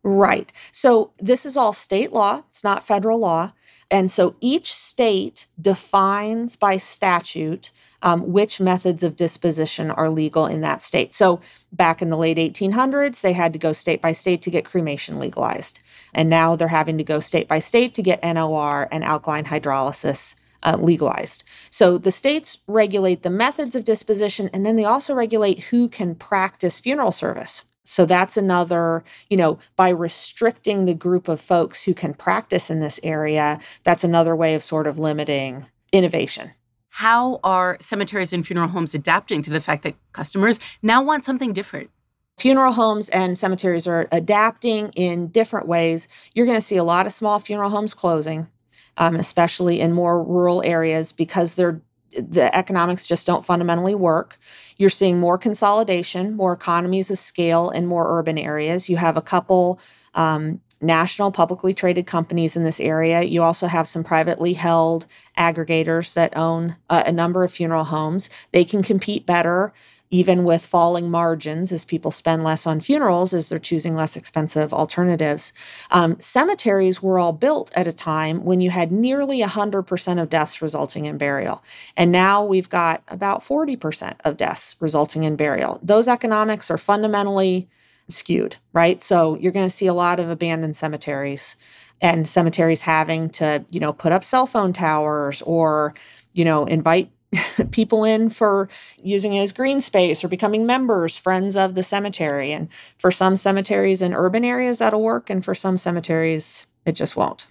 Right. 0.05 0.53
So 0.73 1.13
this 1.19 1.47
is 1.47 1.57
all 1.57 1.73
state 1.73 2.13
law, 2.13 2.43
it's 2.49 2.65
not 2.65 2.83
federal 2.83 3.19
law. 3.19 3.53
And 3.91 4.11
so 4.11 4.35
each 4.41 4.73
state 4.73 5.47
defines 5.61 6.57
by 6.57 6.79
statute 6.79 7.71
um, 8.03 8.33
which 8.33 8.59
methods 8.59 9.03
of 9.03 9.17
disposition 9.17 9.91
are 9.91 10.11
legal 10.11 10.47
in 10.47 10.61
that 10.63 10.83
state. 10.83 11.15
So 11.15 11.41
back 11.73 12.03
in 12.03 12.11
the 12.11 12.17
late 12.17 12.39
1800s, 12.39 13.21
they 13.21 13.33
had 13.33 13.53
to 13.53 13.59
go 13.59 13.73
state 13.73 14.01
by 14.03 14.13
state 14.13 14.43
to 14.43 14.51
get 14.51 14.65
cremation 14.65 15.19
legalized. 15.19 15.79
And 16.15 16.29
now 16.29 16.57
they're 16.57 16.69
having 16.69 16.99
to 16.99 17.05
go 17.05 17.21
state 17.21 17.47
by 17.47 17.61
state 17.61 17.95
to 17.95 18.03
get 18.03 18.23
NOR 18.25 18.89
and 18.91 19.05
alkaline 19.05 19.45
hydrolysis 19.45 20.35
uh, 20.65 20.79
legalized. 20.81 21.45
So 21.71 21.99
the 21.99 22.13
states 22.13 22.59
regulate 22.67 23.23
the 23.23 23.31
methods 23.31 23.75
of 23.75 23.85
disposition, 23.85 24.51
and 24.53 24.65
then 24.65 24.77
they 24.77 24.85
also 24.85 25.15
regulate 25.15 25.61
who 25.61 25.89
can 25.89 26.15
practice 26.15 26.81
funeral 26.81 27.13
service. 27.13 27.65
So 27.85 28.07
that's 28.07 28.37
another, 28.37 29.05
you 29.29 29.37
know, 29.37 29.59
by 29.77 29.89
restricting 29.89 30.85
the 30.85 30.95
group 30.95 31.29
of 31.29 31.41
folks 31.41 31.83
who 31.83 31.95
can 31.95 32.15
practice 32.15 32.71
in 32.71 32.81
this 32.81 33.01
area, 33.03 33.59
that's 33.83 34.05
another 34.05 34.37
way 34.37 34.55
of 34.55 34.63
sort 34.63 34.87
of 34.87 34.99
limiting 34.99 35.67
innovation. 35.93 36.53
How 36.91 37.41
are 37.43 37.79
cemeteries 37.81 38.33
and 38.33 38.47
funeral 38.47 38.69
homes 38.69 38.95
adapting 38.95 39.43
to 39.43 39.51
the 39.51 39.61
fact 39.61 39.83
that 39.83 39.97
customers 40.13 40.61
now 40.83 41.03
want 41.03 41.25
something 41.25 41.53
different? 41.53 41.91
Funeral 42.39 42.73
homes 42.73 43.09
and 43.09 43.39
cemeteries 43.39 43.87
are 43.87 44.09
adapting 44.13 44.91
in 44.91 45.29
different 45.29 45.67
ways. 45.67 46.09
You're 46.35 46.47
going 46.47 46.59
to 46.59 46.65
see 46.67 46.77
a 46.77 46.85
lot 46.85 47.07
of 47.07 47.13
small 47.13 47.39
funeral 47.39 47.71
homes 47.71 47.95
closing, 47.95 48.47
um, 48.97 49.17
especially 49.17 49.81
in 49.81 49.93
more 49.93 50.23
rural 50.23 50.63
areas, 50.65 51.13
because 51.13 51.55
they're 51.55 51.81
the 52.13 52.55
economics 52.55 53.07
just 53.07 53.27
don't 53.27 53.45
fundamentally 53.45 53.95
work. 53.95 54.39
You're 54.77 54.91
seeing 54.91 55.19
more 55.19 55.39
consolidation, 55.39 56.37
more 56.37 56.53
economies 56.53 57.11
of 57.11 57.19
scale 57.19 57.71
in 57.71 57.87
more 57.87 58.19
urban 58.19 58.39
areas. 58.39 58.89
You 58.89 58.97
have 58.97 59.17
a 59.17 59.23
couple 59.23 59.81
um, 60.15 60.61
national 60.83 61.31
publicly 61.31 61.73
traded 61.73 62.07
companies 62.07 62.57
in 62.57 62.65
this 62.65 62.81
area. 62.81 63.23
You 63.23 63.43
also 63.43 63.67
have 63.67 63.89
some 63.89 64.05
privately 64.05 64.53
held 64.53 65.07
aggregators 65.39 66.15
that 66.15 66.37
own 66.37 66.77
uh, 66.91 67.03
a 67.07 67.13
number 67.13 67.45
of 67.45 67.53
funeral 67.53 67.85
homes. 67.85 68.29
They 68.53 68.65
can 68.65 68.83
compete 68.83 69.27
better 69.27 69.73
even 70.13 70.45
with 70.45 70.65
falling 70.65 71.11
margins 71.11 71.73
as 71.73 71.87
people 71.87 72.11
spend 72.11 72.45
less 72.45 72.67
on 72.67 72.81
funerals 72.81 73.33
as 73.33 73.49
they're 73.49 73.59
choosing 73.59 73.97
less 73.97 74.15
expensive 74.15 74.73
alternatives. 74.73 75.55
Um, 75.91 76.21
cemeteries 76.21 77.03
were 77.03 77.19
all 77.19 77.33
built 77.33 77.73
at 77.75 77.87
a 77.87 77.93
time 77.93 78.45
when 78.45 78.61
you 78.61 78.71
had 78.71 78.93
nearly 78.93 79.41
100% 79.41 80.23
of 80.23 80.29
deaths 80.29 80.61
resulting 80.61 81.07
in 81.07 81.17
burial. 81.17 81.65
And 81.97 82.13
now 82.13 82.45
we've 82.45 82.69
got 82.69 83.03
about 83.09 83.43
40% 83.43 84.17
of 84.25 84.37
deaths 84.37 84.77
resulting 84.81 85.25
in 85.25 85.35
burial. 85.35 85.81
Those 85.83 86.09
economics 86.09 86.71
are 86.71 86.79
fundamentally 86.79 87.69
skewed, 88.09 88.57
right? 88.73 89.03
So 89.03 89.37
you're 89.37 89.53
going 89.53 89.67
to 89.67 89.75
see 89.75 89.87
a 89.87 89.95
lot 89.95 90.21
of 90.21 90.29
abandoned 90.29 90.77
cemeteries 90.77 91.57
and 92.01 92.29
cemeteries 92.29 92.83
having 92.83 93.31
to, 93.31 93.65
you 93.71 93.81
know, 93.81 93.93
put 93.93 94.13
up 94.13 94.25
cell 94.25 94.47
phone 94.47 94.73
towers 94.73 95.43
or, 95.43 95.95
you 96.33 96.45
know, 96.45 96.65
invite 96.65 97.11
people 97.71 98.05
in 98.05 98.29
for 98.29 98.69
using 99.03 99.35
it 99.35 99.43
as 99.43 99.53
green 99.53 99.81
space 99.81 100.23
or 100.23 100.29
becoming 100.29 100.67
members, 100.67 101.17
friends 101.17 101.57
of 101.57 101.75
the 101.75 101.83
cemetery. 101.83 102.53
And 102.53 102.69
for 102.99 103.11
some 103.11 103.37
cemeteries 103.37 104.03
in 104.03 104.15
urban 104.15 104.45
areas, 104.45 104.79
that'll 104.79 105.03
work. 105.03 105.31
And 105.31 105.45
for 105.45 105.55
some 105.55 105.79
cemeteries, 105.79 106.67
it 106.85 106.93
just 106.93 107.17
won't. 107.17 107.47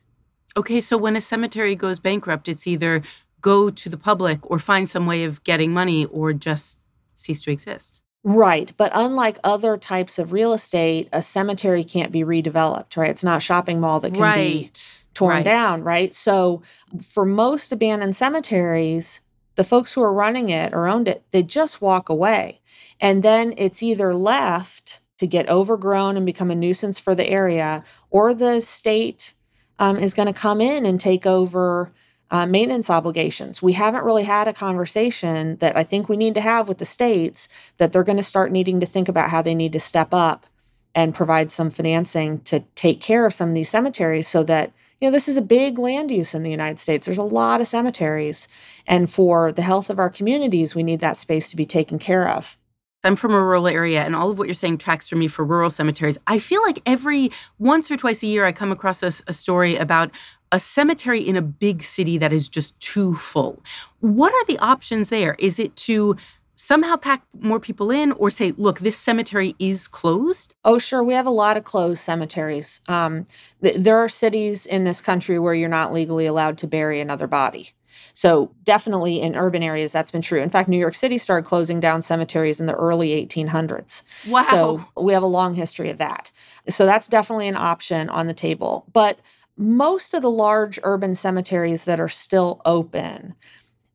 Okay, 0.57 0.81
so 0.81 0.97
when 0.97 1.15
a 1.15 1.21
cemetery 1.21 1.75
goes 1.75 1.99
bankrupt, 1.99 2.49
it's 2.49 2.67
either 2.67 3.01
go 3.39 3.69
to 3.69 3.89
the 3.89 3.97
public 3.97 4.49
or 4.51 4.59
find 4.59 4.89
some 4.89 5.05
way 5.05 5.23
of 5.23 5.43
getting 5.43 5.71
money 5.71 6.05
or 6.05 6.33
just 6.33 6.79
cease 7.15 7.41
to 7.43 7.51
exist. 7.51 8.01
Right. 8.23 8.71
But 8.77 8.91
unlike 8.93 9.39
other 9.43 9.77
types 9.77 10.19
of 10.19 10.31
real 10.31 10.53
estate, 10.53 11.09
a 11.11 11.21
cemetery 11.21 11.83
can't 11.83 12.11
be 12.11 12.21
redeveloped, 12.21 12.95
right? 12.95 13.09
It's 13.09 13.23
not 13.23 13.37
a 13.37 13.41
shopping 13.41 13.79
mall 13.79 13.99
that 14.01 14.13
can 14.13 14.21
right. 14.21 14.37
be 14.37 14.71
torn 15.13 15.37
right. 15.37 15.45
down, 15.45 15.83
right? 15.83 16.13
So 16.13 16.61
for 17.01 17.25
most 17.25 17.71
abandoned 17.71 18.15
cemeteries, 18.15 19.21
the 19.55 19.63
folks 19.63 19.93
who 19.93 20.03
are 20.03 20.13
running 20.13 20.49
it 20.49 20.73
or 20.73 20.87
owned 20.87 21.07
it, 21.07 21.23
they 21.31 21.43
just 21.43 21.81
walk 21.81 22.09
away. 22.09 22.61
And 22.99 23.23
then 23.23 23.53
it's 23.57 23.83
either 23.83 24.13
left 24.13 25.01
to 25.17 25.27
get 25.27 25.49
overgrown 25.49 26.15
and 26.15 26.25
become 26.25 26.51
a 26.51 26.55
nuisance 26.55 26.99
for 26.99 27.13
the 27.13 27.27
area, 27.27 27.83
or 28.09 28.33
the 28.33 28.61
state 28.61 29.33
um, 29.77 29.99
is 29.99 30.13
going 30.13 30.27
to 30.27 30.33
come 30.33 30.61
in 30.61 30.85
and 30.85 30.99
take 30.99 31.25
over 31.25 31.91
uh, 32.31 32.45
maintenance 32.45 32.89
obligations. 32.89 33.61
We 33.61 33.73
haven't 33.73 34.05
really 34.05 34.23
had 34.23 34.47
a 34.47 34.53
conversation 34.53 35.57
that 35.57 35.75
I 35.75 35.83
think 35.83 36.07
we 36.07 36.17
need 36.17 36.33
to 36.35 36.41
have 36.41 36.67
with 36.67 36.77
the 36.77 36.85
states 36.85 37.49
that 37.77 37.91
they're 37.91 38.05
going 38.05 38.17
to 38.17 38.23
start 38.23 38.51
needing 38.51 38.79
to 38.79 38.85
think 38.85 39.09
about 39.09 39.29
how 39.29 39.41
they 39.41 39.53
need 39.53 39.73
to 39.73 39.79
step 39.79 40.13
up 40.13 40.47
and 40.95 41.13
provide 41.13 41.51
some 41.51 41.69
financing 41.69 42.39
to 42.41 42.61
take 42.75 43.01
care 43.01 43.25
of 43.25 43.33
some 43.33 43.49
of 43.49 43.55
these 43.55 43.69
cemeteries 43.69 44.27
so 44.27 44.43
that 44.43 44.71
you 44.99 45.07
know, 45.07 45.11
this 45.11 45.27
is 45.27 45.37
a 45.37 45.41
big 45.41 45.79
land 45.79 46.11
use 46.11 46.35
in 46.35 46.43
the 46.43 46.51
United 46.51 46.79
States. 46.79 47.07
There's 47.07 47.17
a 47.17 47.23
lot 47.23 47.59
of 47.59 47.67
cemeteries. 47.67 48.47
And 48.85 49.11
for 49.11 49.51
the 49.51 49.63
health 49.63 49.89
of 49.89 49.97
our 49.97 50.11
communities, 50.11 50.75
we 50.75 50.83
need 50.83 50.99
that 50.99 51.17
space 51.17 51.49
to 51.49 51.57
be 51.57 51.65
taken 51.65 51.97
care 51.97 52.29
of. 52.29 52.55
I'm 53.03 53.15
from 53.15 53.33
a 53.33 53.41
rural 53.41 53.67
area, 53.67 54.03
and 54.03 54.15
all 54.15 54.29
of 54.29 54.37
what 54.37 54.47
you're 54.47 54.53
saying 54.53 54.77
tracks 54.77 55.09
for 55.09 55.15
me 55.15 55.27
for 55.27 55.43
rural 55.43 55.71
cemeteries. 55.71 56.19
I 56.27 56.37
feel 56.37 56.61
like 56.61 56.83
every 56.85 57.31
once 57.57 57.89
or 57.89 57.97
twice 57.97 58.21
a 58.21 58.27
year, 58.27 58.45
I 58.45 58.51
come 58.51 58.71
across 58.71 59.01
a, 59.01 59.11
a 59.25 59.33
story 59.33 59.75
about 59.75 60.11
a 60.51 60.59
cemetery 60.59 61.21
in 61.21 61.35
a 61.35 61.41
big 61.41 61.83
city 61.83 62.17
that 62.17 62.33
is 62.33 62.49
just 62.49 62.79
too 62.79 63.15
full. 63.15 63.63
What 63.99 64.33
are 64.33 64.45
the 64.45 64.59
options 64.59 65.09
there? 65.09 65.35
Is 65.39 65.59
it 65.59 65.75
to 65.77 66.17
somehow 66.55 66.95
pack 66.95 67.23
more 67.39 67.59
people 67.59 67.89
in 67.89 68.11
or 68.13 68.29
say, 68.29 68.53
look, 68.57 68.79
this 68.79 68.97
cemetery 68.97 69.55
is 69.57 69.87
closed? 69.87 70.53
Oh, 70.63 70.77
sure. 70.77 71.03
We 71.03 71.15
have 71.15 71.25
a 71.25 71.31
lot 71.31 71.57
of 71.57 71.63
closed 71.63 72.01
cemeteries. 72.01 72.81
Um, 72.87 73.25
th- 73.63 73.77
there 73.77 73.97
are 73.97 74.09
cities 74.09 74.65
in 74.65 74.83
this 74.83 75.01
country 75.01 75.39
where 75.39 75.55
you're 75.55 75.69
not 75.69 75.91
legally 75.91 76.27
allowed 76.27 76.59
to 76.59 76.67
bury 76.67 76.99
another 76.99 77.27
body. 77.27 77.71
So, 78.13 78.51
definitely 78.63 79.21
in 79.21 79.35
urban 79.35 79.63
areas, 79.63 79.91
that's 79.91 80.11
been 80.11 80.21
true. 80.21 80.41
In 80.41 80.49
fact, 80.49 80.69
New 80.69 80.77
York 80.77 80.95
City 80.95 81.17
started 81.17 81.47
closing 81.47 81.79
down 81.79 82.01
cemeteries 82.01 82.59
in 82.59 82.65
the 82.65 82.73
early 82.75 83.09
1800s. 83.25 84.03
Wow. 84.29 84.43
So, 84.43 84.85
we 85.01 85.13
have 85.13 85.23
a 85.23 85.27
long 85.27 85.53
history 85.53 85.89
of 85.89 85.97
that. 85.97 86.31
So, 86.69 86.85
that's 86.85 87.07
definitely 87.07 87.47
an 87.47 87.57
option 87.57 88.09
on 88.09 88.27
the 88.27 88.33
table. 88.33 88.85
But 88.93 89.19
most 89.61 90.13
of 90.13 90.21
the 90.21 90.31
large 90.31 90.79
urban 90.83 91.15
cemeteries 91.15 91.85
that 91.85 91.99
are 91.99 92.09
still 92.09 92.61
open 92.65 93.35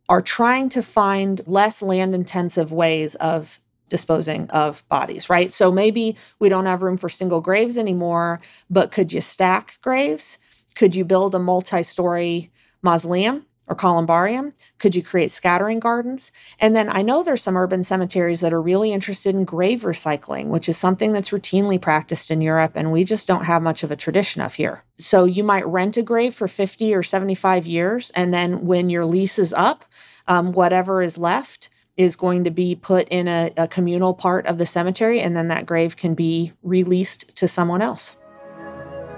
are 0.09 0.23
trying 0.23 0.69
to 0.71 0.83
find 0.83 1.43
less 1.47 1.83
land 1.83 2.15
intensive 2.15 2.73
ways 2.73 3.15
of 3.17 3.61
disposing 3.89 4.51
of 4.51 4.87
bodies, 4.89 5.31
right? 5.31 5.53
So 5.53 5.73
maybe 5.73 6.17
we 6.41 6.49
don't 6.49 6.67
have 6.67 6.83
room 6.83 6.99
for 6.99 7.09
single 7.09 7.41
graves 7.41 7.79
anymore, 7.79 8.41
but 8.71 8.93
could 8.93 9.13
you 9.13 9.21
stack 9.21 9.79
graves? 9.83 10.39
Could 10.75 10.95
you 10.95 11.05
build 11.05 11.35
a 11.35 11.39
multi 11.39 11.83
story 11.83 12.53
mausoleum? 12.83 13.46
Or 13.69 13.75
columbarium? 13.75 14.53
Could 14.79 14.95
you 14.95 15.03
create 15.03 15.33
scattering 15.33 15.81
gardens? 15.81 16.33
And 16.61 16.75
then 16.77 16.89
I 16.89 17.03
know 17.03 17.23
there's 17.23 17.43
some 17.43 17.57
urban 17.57 17.85
cemeteries 17.85 18.41
that 18.41 18.53
are 18.53 18.63
really 18.63 18.93
interested 18.93 19.35
in 19.35 19.45
grave 19.45 19.83
recycling, 19.83 20.47
which 20.47 20.69
is 20.69 20.77
something 20.77 21.13
that's 21.13 21.31
routinely 21.31 21.81
practiced 21.81 22.31
in 22.31 22.41
Europe 22.41 22.73
and 22.75 22.93
we 22.93 23.05
just 23.05 23.27
don't 23.27 23.45
have 23.45 23.63
much 23.63 23.83
of 23.83 23.91
a 23.91 23.97
tradition 23.97 24.43
of 24.43 24.55
here. 24.55 24.83
So 24.97 25.25
you 25.25 25.45
might 25.45 25.67
rent 25.67 25.97
a 25.97 26.03
grave 26.03 26.35
for 26.35 26.49
50 26.49 26.95
or 26.95 27.03
75 27.03 27.67
years 27.67 28.11
and 28.15 28.33
then 28.33 28.67
when 28.67 28.91
your 28.91 29.05
lease 29.05 29.39
is 29.39 29.53
up, 29.53 29.85
um, 30.29 30.53
whatever 30.53 31.03
is 31.03 31.19
left 31.19 31.71
is 31.97 32.17
going 32.17 32.45
to 32.45 32.51
be 32.51 32.75
put 32.75 33.09
in 33.09 33.27
a, 33.27 33.53
a 33.57 33.67
communal 33.67 34.15
part 34.15 34.47
of 34.47 34.59
the 34.59 34.67
cemetery 34.67 35.21
and 35.21 35.37
then 35.37 35.49
that 35.49 35.67
grave 35.67 35.97
can 35.97 36.15
be 36.15 36.53
released 36.63 37.37
to 37.37 37.49
someone 37.49 37.83
else. 37.83 38.17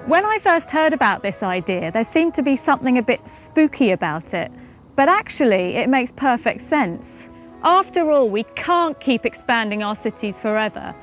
When 0.09 0.25
I 0.25 0.39
first 0.39 0.71
heard 0.71 0.95
about 0.95 1.21
this 1.21 1.43
idea, 1.43 1.93
there 1.93 2.03
seemed 2.03 2.33
to 2.37 2.43
be 2.43 2.57
something 2.57 2.97
a 2.97 3.03
bit 3.03 3.29
spooky 3.29 3.91
about 3.91 4.33
it. 4.33 4.51
But 4.97 5.11
actually, 5.11 5.77
it 5.77 5.91
makes 5.91 6.13
perfect 6.13 6.63
sense. 6.63 7.29
After 7.63 8.11
all, 8.11 8.31
we 8.31 8.45
can't 8.45 8.99
keep 9.01 9.27
expanding 9.27 9.83
our 9.83 9.95
cities 9.95 10.41
forever. 10.41 10.95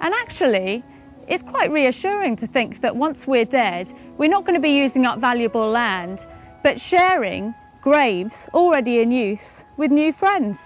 And 0.00 0.12
actually, 0.14 0.82
it's 1.28 1.44
quite 1.44 1.70
reassuring 1.70 2.34
to 2.38 2.48
think 2.48 2.80
that 2.80 2.96
once 2.96 3.24
we're 3.24 3.44
dead, 3.44 3.92
we're 4.18 4.28
not 4.28 4.44
going 4.44 4.56
to 4.56 4.60
be 4.60 4.76
using 4.76 5.06
up 5.06 5.20
valuable 5.20 5.70
land, 5.70 6.26
but 6.64 6.80
sharing 6.80 7.54
graves 7.80 8.48
already 8.52 8.98
in 8.98 9.12
use 9.12 9.62
with 9.76 9.92
new 9.92 10.12
friends. 10.12 10.58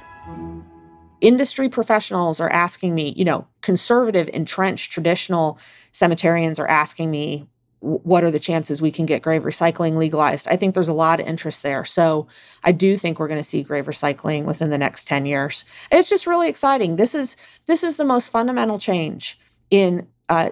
Industry 1.20 1.68
professionals 1.68 2.40
are 2.40 2.48
asking 2.48 2.94
me, 2.94 3.12
you 3.14 3.26
know, 3.26 3.46
conservative, 3.60 4.30
entrenched, 4.32 4.90
traditional 4.90 5.58
cemeterians 5.92 6.58
are 6.58 6.66
asking 6.66 7.10
me, 7.10 7.46
what 7.84 8.24
are 8.24 8.30
the 8.30 8.40
chances 8.40 8.80
we 8.80 8.90
can 8.90 9.04
get 9.04 9.22
grave 9.22 9.42
recycling 9.42 9.96
legalized? 9.96 10.48
I 10.48 10.56
think 10.56 10.74
there's 10.74 10.88
a 10.88 10.94
lot 10.94 11.20
of 11.20 11.26
interest 11.26 11.62
there. 11.62 11.84
So 11.84 12.26
I 12.62 12.72
do 12.72 12.96
think 12.96 13.18
we're 13.18 13.28
going 13.28 13.40
to 13.40 13.44
see 13.44 13.62
grave 13.62 13.84
recycling 13.84 14.44
within 14.44 14.70
the 14.70 14.78
next 14.78 15.06
10 15.06 15.26
years. 15.26 15.66
It's 15.92 16.08
just 16.08 16.26
really 16.26 16.48
exciting. 16.48 16.96
This 16.96 17.14
is 17.14 17.36
this 17.66 17.82
is 17.82 17.96
the 17.96 18.04
most 18.04 18.30
fundamental 18.30 18.78
change 18.78 19.38
in 19.70 20.06
uh, 20.30 20.50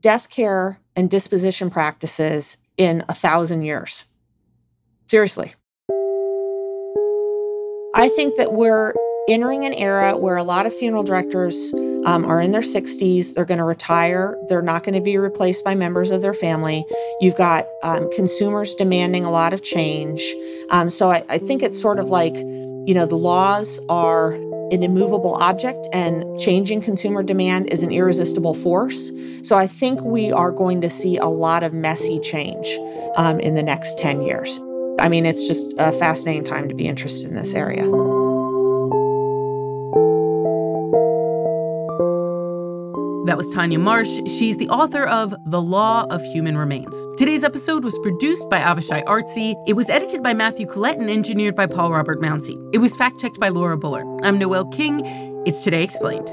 death 0.00 0.28
care 0.28 0.78
and 0.94 1.08
disposition 1.08 1.70
practices 1.70 2.58
in 2.76 3.04
a 3.08 3.14
thousand 3.14 3.62
years. 3.62 4.04
Seriously. 5.06 5.54
I 7.94 8.10
think 8.10 8.36
that 8.36 8.52
we're 8.52 8.92
entering 9.28 9.64
an 9.64 9.72
era 9.72 10.16
where 10.16 10.36
a 10.36 10.44
lot 10.44 10.66
of 10.66 10.74
funeral 10.74 11.02
directors 11.02 11.72
um, 12.06 12.24
are 12.24 12.40
in 12.40 12.52
their 12.52 12.62
60s. 12.62 13.34
They're 13.34 13.44
going 13.44 13.58
to 13.58 13.64
retire. 13.64 14.38
They're 14.48 14.62
not 14.62 14.84
going 14.84 14.94
to 14.94 15.00
be 15.00 15.18
replaced 15.18 15.64
by 15.64 15.74
members 15.74 16.10
of 16.10 16.22
their 16.22 16.34
family. 16.34 16.86
You've 17.20 17.36
got 17.36 17.68
um, 17.82 18.10
consumers 18.14 18.74
demanding 18.76 19.24
a 19.24 19.30
lot 19.30 19.52
of 19.52 19.62
change. 19.62 20.22
Um, 20.70 20.88
so 20.88 21.10
I, 21.10 21.24
I 21.28 21.38
think 21.38 21.62
it's 21.62 21.80
sort 21.80 21.98
of 21.98 22.08
like, 22.08 22.34
you 22.34 22.94
know, 22.94 23.06
the 23.06 23.16
laws 23.16 23.80
are 23.88 24.34
an 24.72 24.82
immovable 24.82 25.34
object 25.36 25.86
and 25.92 26.38
changing 26.40 26.80
consumer 26.80 27.22
demand 27.22 27.72
is 27.72 27.82
an 27.82 27.92
irresistible 27.92 28.54
force. 28.54 29.10
So 29.42 29.56
I 29.56 29.66
think 29.66 30.00
we 30.00 30.32
are 30.32 30.50
going 30.50 30.80
to 30.80 30.90
see 30.90 31.16
a 31.18 31.26
lot 31.26 31.62
of 31.62 31.72
messy 31.72 32.18
change 32.20 32.66
um, 33.16 33.38
in 33.40 33.54
the 33.54 33.62
next 33.62 33.98
10 33.98 34.22
years. 34.22 34.60
I 34.98 35.08
mean, 35.08 35.26
it's 35.26 35.46
just 35.46 35.74
a 35.78 35.92
fascinating 35.92 36.44
time 36.44 36.68
to 36.68 36.74
be 36.74 36.88
interested 36.88 37.28
in 37.28 37.36
this 37.36 37.54
area. 37.54 37.84
That 43.26 43.36
was 43.36 43.52
Tanya 43.52 43.80
Marsh. 43.80 44.20
She's 44.26 44.56
the 44.56 44.68
author 44.68 45.04
of 45.04 45.34
The 45.46 45.60
Law 45.60 46.06
of 46.10 46.22
Human 46.26 46.56
Remains. 46.56 46.94
Today's 47.16 47.42
episode 47.42 47.82
was 47.82 47.98
produced 47.98 48.48
by 48.48 48.60
Avishay 48.60 49.02
Artsy. 49.02 49.56
It 49.66 49.72
was 49.72 49.90
edited 49.90 50.22
by 50.22 50.32
Matthew 50.32 50.64
Collette 50.64 50.98
and 50.98 51.10
engineered 51.10 51.56
by 51.56 51.66
Paul 51.66 51.90
Robert 51.90 52.20
Mounsey. 52.22 52.56
It 52.72 52.78
was 52.78 52.96
fact 52.96 53.20
checked 53.20 53.40
by 53.40 53.48
Laura 53.48 53.76
Bullard. 53.76 54.06
I'm 54.22 54.38
Noel 54.38 54.66
King. 54.66 55.00
It's 55.44 55.64
Today 55.64 55.82
Explained. 55.82 56.30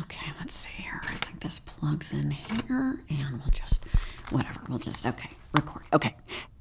Okay, 0.00 0.30
let's 0.38 0.54
see 0.54 0.70
here. 0.76 1.00
I 1.08 1.14
think 1.14 1.40
this 1.40 1.58
plugs 1.58 2.12
in 2.12 2.30
here, 2.30 3.00
and 3.10 3.40
we'll 3.40 3.50
just, 3.50 3.84
whatever, 4.30 4.60
we'll 4.68 4.78
just, 4.78 5.06
okay, 5.06 5.30
record. 5.52 5.82
Okay. 5.92 6.14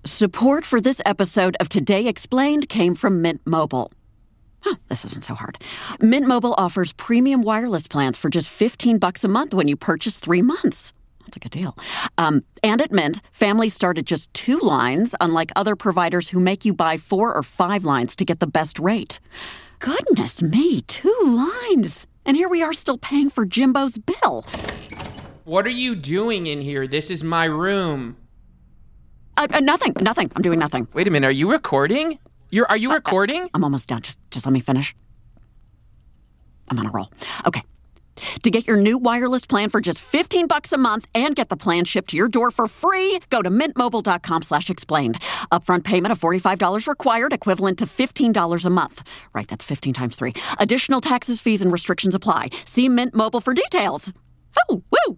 Support 0.06 0.66
for 0.66 0.82
this 0.82 1.02
episode 1.06 1.56
of 1.60 1.70
Today 1.70 2.08
Explained 2.08 2.70
came 2.70 2.96
from 2.96 3.22
Mint 3.22 3.42
Mobile. 3.46 3.92
Oh, 4.66 4.76
this 4.88 5.06
isn't 5.06 5.24
so 5.24 5.36
hard. 5.36 5.58
Mint 6.00 6.28
Mobile 6.28 6.54
offers 6.58 6.94
premium 6.94 7.42
wireless 7.42 7.88
plans 7.88 8.18
for 8.18 8.30
just 8.30 8.50
15 8.50 8.98
bucks 8.98 9.24
a 9.24 9.28
month 9.28 9.54
when 9.54 9.68
you 9.68 9.76
purchase 9.76 10.20
three 10.20 10.42
months. 10.42 10.94
That's 11.20 11.38
a 11.38 11.40
good 11.40 11.52
deal. 11.52 11.76
Um, 12.18 12.44
and 12.62 12.82
at 12.82 12.92
Mint, 12.92 13.22
families 13.32 13.74
start 13.74 13.98
at 13.98 14.06
just 14.06 14.34
two 14.34 14.60
lines, 14.60 15.16
unlike 15.22 15.52
other 15.56 15.76
providers 15.76 16.30
who 16.30 16.40
make 16.40 16.66
you 16.66 16.74
buy 16.74 16.98
four 16.98 17.34
or 17.34 17.44
five 17.44 17.86
lines 17.86 18.16
to 18.18 18.26
get 18.26 18.40
the 18.40 18.48
best 18.48 18.80
rate. 18.80 19.20
Goodness 19.80 20.42
me, 20.42 20.82
two 20.82 21.18
lines! 21.24 22.08
And 22.26 22.38
here 22.38 22.48
we 22.50 22.62
are 22.62 22.74
still 22.74 22.98
paying 22.98 23.30
for 23.30 23.46
Jimbo's 23.46 23.98
bill. 23.98 24.46
What 25.46 25.66
are 25.66 25.70
you 25.72 25.96
doing 25.96 26.48
in 26.48 26.62
here? 26.62 26.88
This 26.88 27.10
is 27.10 27.24
my 27.24 27.46
room. 27.46 28.16
Uh, 29.36 29.48
uh, 29.52 29.60
nothing, 29.60 29.94
nothing. 30.02 30.32
I'm 30.36 30.42
doing 30.42 30.60
nothing. 30.60 30.88
Wait 30.94 31.08
a 31.08 31.12
minute. 31.12 31.28
Are 31.28 31.32
you 31.32 31.52
recording? 31.52 32.20
You're 32.50 32.68
are 32.70 32.78
you 32.78 32.92
Uh, 32.92 32.96
recording? 32.96 33.50
I'm 33.54 33.64
almost 33.64 33.90
done. 33.90 34.02
Just 34.02 34.20
just 34.32 34.46
let 34.46 34.54
me 34.54 34.60
finish. 34.60 34.96
I'm 36.70 36.80
on 36.80 36.86
a 36.88 36.92
roll. 36.92 37.10
Okay. 37.46 37.62
To 38.44 38.52
get 38.52 38.68
your 38.68 38.78
new 38.78 39.00
wireless 39.00 39.46
plan 39.46 39.70
for 39.70 39.82
just 39.82 40.00
15 40.00 40.46
bucks 40.48 40.72
a 40.72 40.78
month 40.78 41.10
and 41.16 41.36
get 41.36 41.50
the 41.50 41.58
plan 41.58 41.84
shipped 41.84 42.12
to 42.12 42.16
your 42.18 42.30
door 42.30 42.52
for 42.52 42.68
free, 42.68 43.20
go 43.32 43.42
to 43.42 43.50
mintmobile.com 43.50 44.44
slash 44.44 44.70
explained. 44.70 45.20
Upfront 45.52 45.84
payment 45.84 46.12
of 46.12 46.20
$45 46.20 46.88
required, 46.88 47.34
equivalent 47.34 47.80
to 47.80 47.86
$15 47.86 48.66
a 48.66 48.70
month. 48.70 49.02
Right, 49.34 49.48
that's 49.48 49.66
15 49.66 49.94
times 49.94 50.16
3. 50.16 50.34
Additional 50.60 51.02
taxes, 51.02 51.42
fees, 51.42 51.62
and 51.64 51.72
restrictions 51.72 52.14
apply. 52.16 52.50
See 52.66 52.88
Mint 52.88 53.16
Mobile 53.16 53.42
for 53.42 53.54
details. 53.56 54.14
Oh, 54.70 54.84
woo! 54.92 55.18